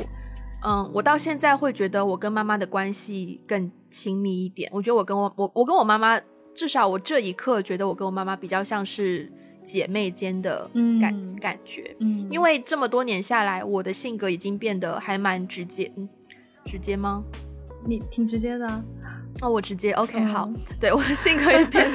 [0.64, 4.70] 嗯，我到现在会觉得我跟妈妈的关系更亲密一点。
[4.74, 6.20] 我觉得我跟我我我跟我妈妈
[6.53, 9.32] 至少我这一刻觉得我跟我妈妈比较像是
[9.64, 11.95] 姐妹间的感感觉。
[11.99, 15.91] 嗯，因为这么多年下来，我的性格已经变得还蛮直接。
[15.95, 16.10] 嗯，
[16.66, 17.24] 直接吗？
[17.86, 18.84] 你挺直接的。
[19.41, 19.91] 哦，我直接。
[19.93, 20.49] OK，好。
[20.80, 21.88] 对，我的性格也变，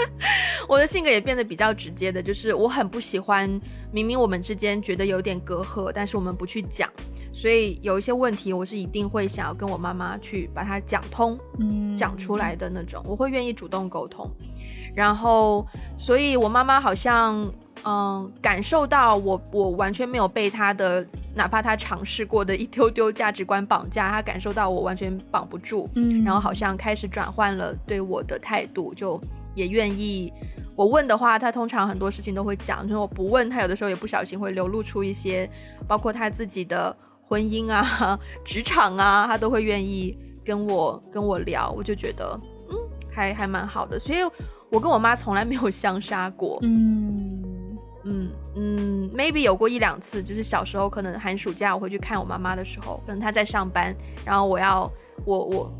[0.66, 3.48] 我的性格也变得比较直接的，就是我很不喜欢
[3.92, 6.90] 明明我们之间觉得有点隔阂，但是我们不去讲。
[7.38, 14.28] 所以有一些问题，我是一定会想要跟我妈妈去把它讲通，嗯，讲出来的那种，我会愿意主动沟通。
[14.92, 15.64] 然后，
[15.96, 17.48] 所以我妈妈好像，
[17.84, 29.20] 嗯，感受到我，我完全没有被她的，哪怕她尝试过的一丢丢价值观绑架，她感受到我完全绑不住，嗯，然后好像开始转换了对我的态度，就
[29.54, 30.32] 也愿意
[30.74, 35.48] 我问的话，她通常很多事情都会讲，就是我不问，她有的时候也不小心会流露出一些，
[35.86, 36.96] 包括她自己的。
[37.28, 42.76] 婚姻啊，职场啊，他都会愿意跟我跟我聊，我就觉得嗯，
[43.10, 43.98] 还还蛮好的。
[43.98, 44.20] 所以，
[44.70, 46.58] 我跟我妈从来没有相杀过。
[46.62, 54.90] 嗯嗯嗯，maybe 有过一两次，就是小时候可能寒暑假我回去看我妈妈的时候，可能她在上班，然后我要
[55.26, 55.72] 我我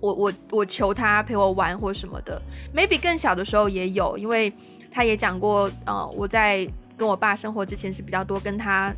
[0.00, 2.42] 我我我求她陪我玩或什么的。
[2.76, 4.52] maybe 更小的时候也有，因为
[4.92, 8.94] 她也讲过，呃，我在跟我爸生活之前是比较多跟他。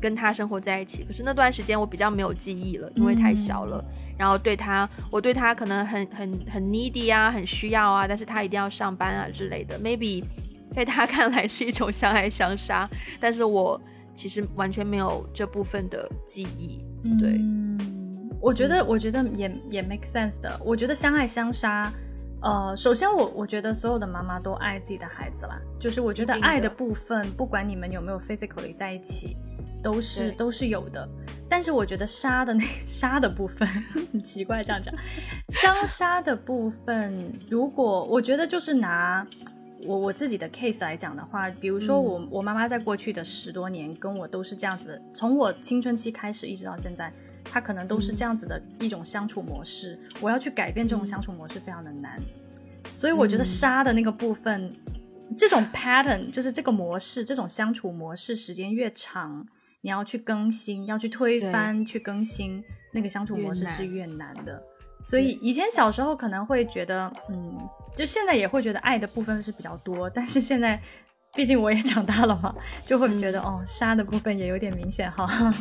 [0.00, 3.84] 跟他生活在一起，可是那段时间我比较没有记忆了，因为太小了。
[4.16, 9.76] 然后对他，我对他可能很很很 needy 啊，很需要啊，但是他一定要上班啊之类的。
[9.78, 10.24] Maybe
[10.70, 12.88] 在他看来是一种相爱相杀，
[13.20, 13.80] 但是我
[14.14, 16.84] 其实完全没有这部分的记忆。
[17.18, 17.40] 对，
[18.40, 20.60] 我觉得我觉得也也 make sense 的。
[20.64, 21.92] 我觉得相爱相杀，
[22.40, 29.36] 呃，首先我我觉得所有的妈妈都爱自己的孩子啦，就是我觉得爱的部分，不管你们有没有 physically 在一起。
[29.84, 31.06] 都是都是有的，
[31.46, 33.68] 但是我觉得杀的那 杀的部分
[34.10, 34.94] 很奇怪，这样讲，
[35.50, 39.26] 相杀的部分，如果我觉得就是拿
[39.84, 47.12] 我我自己的 case 来讲的话，比如说我我妈妈在过去的十多年跟我都是这样子的，从我青春期开始一直到现在，
[47.44, 52.18] 她可能都是这样子的一种相处模式，我要去改变这种相处模式非常的难，
[52.90, 54.74] 所以我觉得杀的那个部分，
[55.36, 59.46] 这种 pattern 就是这个模式，这种相处模式时间越长。
[59.84, 64.60] 你要去更新，要去推翻，去更新那个相处模式是越难的。
[64.98, 67.58] 所以以前小时候可能会觉得，嗯，
[67.94, 70.08] 就现在也会觉得爱的部分是比较多。
[70.08, 70.80] 但是现在，
[71.34, 72.54] 毕竟我也长大了嘛，
[72.86, 75.54] 就会觉得哦，杀的部分也有点明显哈。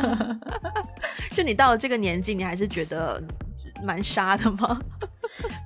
[1.32, 3.18] 就你到了这个年纪，你还是觉得
[3.82, 4.78] 蛮杀的吗？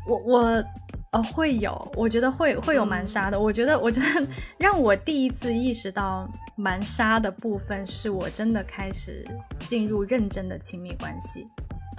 [0.07, 0.65] 我 我。
[1.11, 3.41] 哦，会有，我觉得会会有蛮杀的。
[3.41, 6.29] 我觉得，我觉得让我第一次意识到
[6.59, 9.25] 蛮杀的部分，是我真的开始
[9.67, 11.47] 进入认真的亲密关系。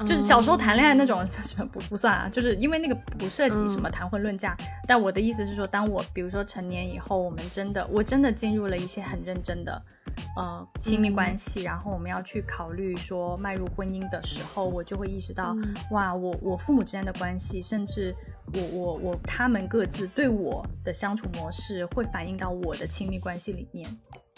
[0.06, 4.56] 就是小时候谈恋爱那种 什么不不算啊，就是因为那个不涉及什么谈婚论嫁。
[4.88, 9.82] 但我的意思是说，当我比如说成年以后，我们真的我真的进入了一些很认真的
[10.38, 15.54] 呃亲密关系，然后我们要去考虑说迈入婚姻的时候，我就会意识到，
[15.92, 18.16] 哇，我我父母之间的关系，甚至
[18.54, 23.86] 我我我他们各自对我的相处模式，会反映到我的亲密关系里面。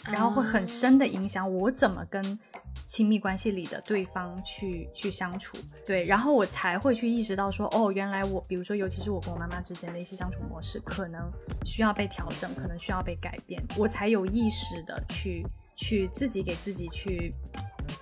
[0.05, 2.39] 然后会很深的影响我怎么跟
[2.83, 11.31] 亲密关系里的对方去去相处，对，然后我才会去意识到说，哦，原来我，比如说，尤其是我跟我妈妈之间的一些相处模式，可能
[11.65, 15.45] 需要被调整，可能需要被改变，我才有意识的去
[15.75, 17.33] 去自己给自己去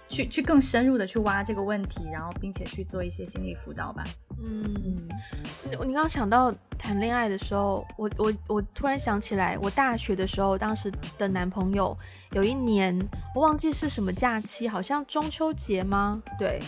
[0.09, 4.03] 去去更深入的去挖这个问题，然后并且去做一些心理辅导吧。
[4.41, 5.07] 嗯，
[5.65, 11.95] 你刚刚想到谈恋爱的时候，我我我突然想起来，我大学的时候，当时的男朋友
[12.31, 12.97] 有一年，
[13.35, 16.23] 我忘记是什么假期，好像中秋节吗？
[16.37, 16.61] 对，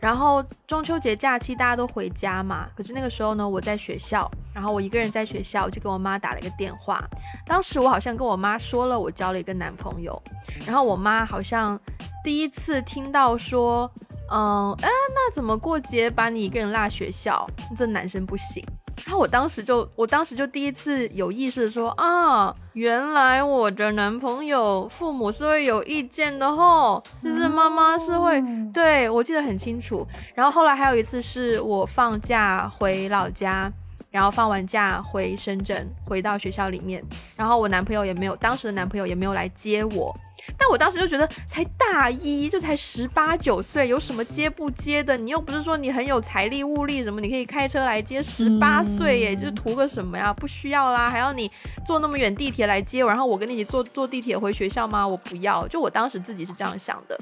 [0.00, 7.08] 然后中秋节假期大家都回家嘛，可是那个时候呢，我在学校，然后我一个人在学校，我就跟我妈打了一个电话，
[7.46, 10.20] 当时我好像跟我妈说了我交了一个男朋友，
[10.66, 11.78] 然后我妈好像
[12.24, 13.90] 第一次听到说。
[14.34, 17.46] 嗯，哎，那怎么过节把你一个人落学校？
[17.76, 18.64] 这男生不行。
[19.04, 30.06] 然后我当时就，我当时就第一次有意识的说啊，原来我的男朋友父母是会有意见的吼，就是妈妈是会，对我记得很清楚。
[30.34, 33.70] 然后后来还有一次是我放假回老家。
[34.12, 37.02] 然后放完假回深圳，回到学校里面，
[37.34, 40.14] 然后我男朋友也没有，当时的男朋友也没有来接我，
[40.58, 45.16] 但我当时就觉得才大一，就才十八九岁，有什么接不接的？
[45.16, 50.30] 你又不是说你很有财力物力什么，你可以开车来接，十八岁耶，就是图个什么呀？
[50.30, 51.50] 不需要啦，还要你
[51.86, 55.08] 坐那么远地铁来接我，然后我跟你一起坐坐地铁回学校吗？
[55.08, 57.18] 我不要，就我当时自己是这样想的，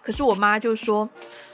[0.00, 1.08] 可是我妈就说。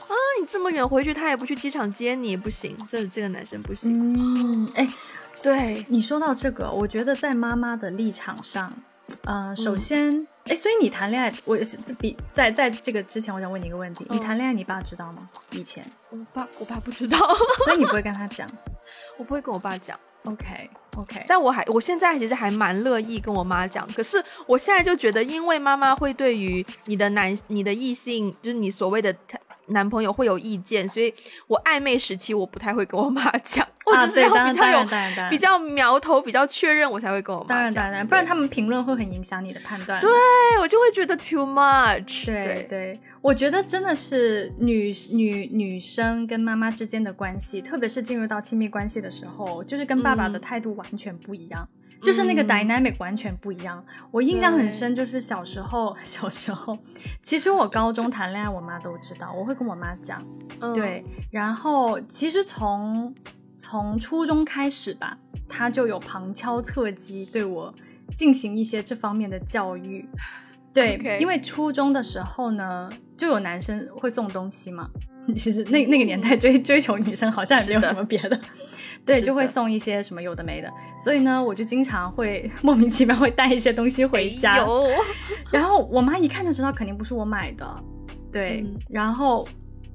[0.07, 3.91] 啊，你这么远回去，他也不去机场接你，不行，这这个男生不行。
[3.93, 4.93] 嗯，哎，
[5.41, 8.71] 对你说到这个，我觉得在妈妈的立场上，
[9.23, 15.29] 呃，首先，哎，所以你谈恋爱，我是比在在这个之前，我想问你一个问题，你谈恋爱，你爸知道吗？
[15.51, 17.17] 以前，我爸我爸不知道，
[17.65, 18.47] 所以你不会跟他 讲，
[19.17, 19.99] 我不会跟我爸讲。
[20.25, 29.15] OK OK，但我还我现在其实还蛮乐意跟我妈讲，可是我现在就觉得，因为妈妈会对于你的男你的异性，就是你所谓的
[29.67, 31.13] 男朋友会有意见，所以
[31.47, 34.85] 我暧昧时期我不太会跟我妈讲， 我就是要，比较有
[35.29, 37.55] 比较苗头，比较确认，我才会跟我妈讲。
[37.57, 39.99] 当然当然，不然他们评论会很影响你的判断。
[40.01, 40.09] 对
[40.59, 42.25] 我就会觉得 too much。
[42.25, 51.67] 对对，我觉得真的是女女女生跟妈妈之间的关系，特别是进入到亲密关系的时候，就是跟爸爸的态度完全不一样。
[52.01, 53.83] 就是那个 dynamic 完全不一样。
[54.11, 56.77] 我印象很深，就是小时候， 小时候，
[57.23, 60.23] 其实我高中谈恋爱，我妈都知道，我会跟我妈讲，
[60.73, 61.03] 对。
[61.31, 63.13] 然后其实从
[63.57, 65.17] 从初中开始吧，
[65.49, 67.73] 她就有旁敲侧击对我
[68.13, 70.07] 进行一些这方面的教育。
[70.73, 74.89] 对，因为初中的时候呢，就有男生会送东西嘛。
[75.35, 78.39] 其实那那个年代追追求女生好像也没有什么别的，
[79.05, 84.65] 对，就会送一些什么有的没的，所以呢，我就经常会 莫名其妙会带一些东西回家，
[85.51, 87.83] 然后我妈一看就知道肯定不是我买的，
[88.31, 89.47] 对，然后。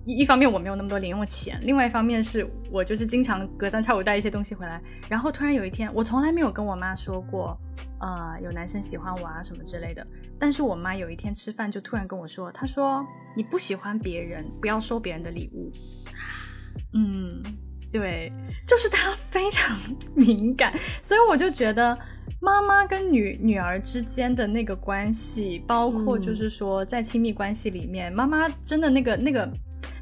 [0.06, 4.80] 一方面我没有那么多零用钱，另外一方面是我就是经常隔三差五带一些东西回来，
[5.10, 7.56] 然后突然有一天，我从来没有跟我妈说过，
[8.00, 10.04] 呃，有男生喜欢我啊什么之类的，
[10.38, 13.06] 但是我妈有一天吃饭就突然跟我说，她说
[13.36, 15.70] 你不喜欢别人，不要收别人的礼物。
[16.94, 17.42] 嗯，
[17.92, 18.32] 对，
[18.66, 19.78] 就是他非常
[20.14, 20.72] 敏感，
[21.02, 21.98] 所以我就觉得
[22.40, 29.50] 妈妈跟女女儿之间的那个关系，包括就是说在亲密关系里面，妈妈真的那个那个。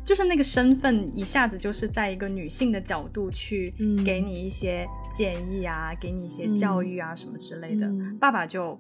[0.05, 3.71] 就是那个身份一下子就是在一个女性的角度去
[4.03, 7.87] 给你一些建议啊，给你一些教育啊什么之类的。
[8.19, 8.79] 爸爸就，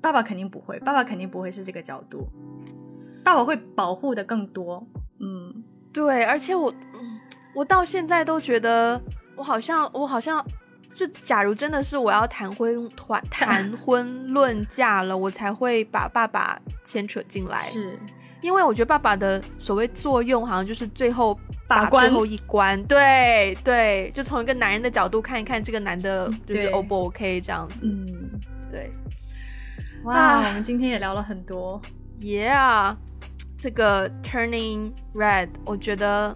[0.00, 2.28] 爸爸肯定不会，爸爸肯定不会是这个角度，
[3.24, 4.86] 爸爸会保护的更多。
[5.18, 6.72] 嗯，对，而且我，
[7.54, 9.00] 我到现在都觉得，
[9.36, 10.44] 我好像，我好像
[10.90, 17.58] 是，假如真的是我要谈婚谈谈 婚论嫁了，我才会把爸爸牵扯进来。
[17.68, 17.98] 是。
[18.40, 21.38] 因为我觉得爸爸的所谓作用，好像就是最后
[21.68, 27.80] 把最后一关，对对，就从一个男人的角度看一看这个男的，就是 O 不 OK 这样子。
[27.82, 28.06] 嗯，
[28.70, 28.90] 对。
[30.04, 31.78] 哇，我们今天也聊了很多。
[32.18, 32.96] Yeah，
[33.58, 36.34] 这个 Turning Red，我觉得。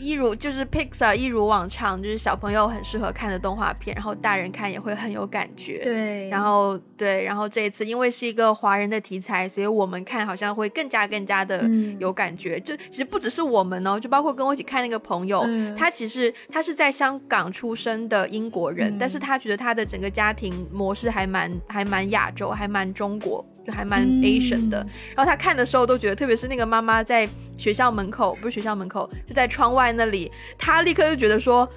[0.00, 5.80] 一如就是 Pixar 一如往常，就是小朋友很适合看的动画片，然后大人看也会很有感觉。
[5.84, 12.58] 对，然后对，然后这一次因为是一个华人的题材，所以我们看好像会更加更加的有感觉。
[12.60, 15.46] 就其实不只是我们哦，就包括跟我一起看那个朋友，
[15.76, 23.44] 他其实他是在香港出生的英国人，但是他觉得他的整个家庭模式还蛮还蛮亚洲，还蛮中国。
[23.70, 24.78] 就还蛮 Asian 的，
[25.14, 31.68] 然后他看的时候都觉得，特别是那个妈妈在学校门口，不是学校门口，就在窗外那里，他立刻就觉得说。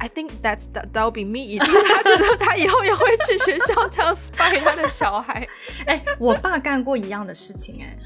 [0.00, 1.56] I think that's that that'll be me。
[1.56, 5.46] 他觉得他以后也会去学校这样 spy 他的小孩。
[5.86, 7.96] 哎，我爸干过一样的事情，哎，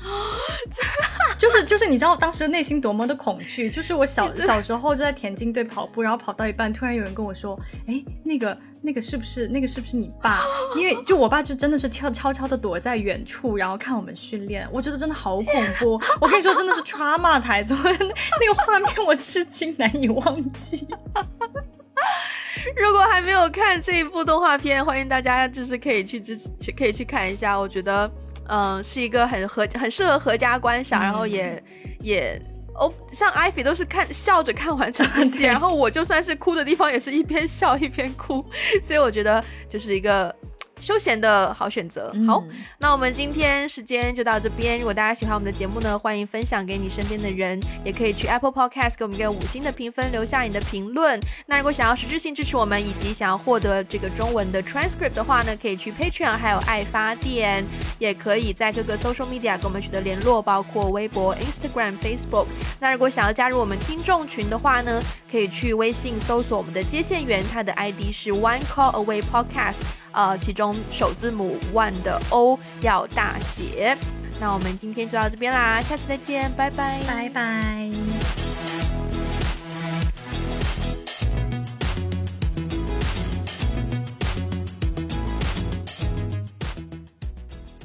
[1.39, 3.70] 就是就是你知道当时内心多么的恐惧。
[3.70, 7.59] 就是我小 小时候就在田径队跑步，然后跑到一半，突然有人跟我说
[7.89, 10.43] ：“哎，那个那个是不是那个是不是你爸？”
[10.76, 14.68] 因为就我爸就真的是悄悄悄的躲在远处，然后看我们训练。
[14.72, 16.01] 我觉得真的好恐怖。
[16.20, 20.87] 我跟你说，真的是 trauma 台子， 那个画面我至今难以忘记。
[22.76, 27.59] 如果还没有看这一部动画片，欢迎大家就是可以去支持，去可以去看一下。
[27.59, 28.11] 我觉得，
[28.49, 31.62] 嗯，是一个很合很适合合家观赏，然后也
[32.01, 32.41] 也
[32.79, 38.45] 哦，像艾菲都是看笑着看完整部戏， 然后我就算是哭的地方，也是一边笑一边哭，
[38.83, 40.35] 所以我觉得就是一个。
[40.81, 42.12] 休闲的好选择。
[42.26, 42.43] 好，
[42.79, 44.79] 那我们今天时间就到这边。
[44.79, 51.18] 如果大家喜欢我们的节目呢，欢迎分享给你身边的人，也可以去 Apple Podcast 给我们一个五星的评分，留下你的评论。
[51.47, 57.64] 那如果想要实质性支持我们，以及想要获得这个中文的 transcript 的话呢，可以去 Patreon，还有爱发电，
[57.99, 62.47] 也可以在各个 social media 跟我们取得联络，包括微博、Instagram、Facebook。
[62.81, 69.97] 那如果想要加入我们听众群的话呢，可以去微信搜索我们的接线员，他的 ID 是 One Call Away Podcast。
[70.12, 73.96] 呃，其中首字母 one 的 O 要大写。
[74.40, 77.90] 那我们今天就到这边啦，下次再见，拜拜，拜拜。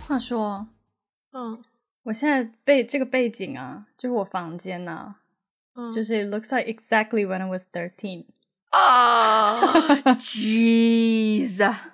[0.07, 0.67] 话说，
[1.31, 1.63] 嗯，
[2.03, 5.15] 我现在背这个背景啊，就是我房间呢。
[5.91, 8.25] 就是 looks like exactly when I was thirteen。
[8.69, 9.59] 啊
[10.19, 11.57] ，jeez。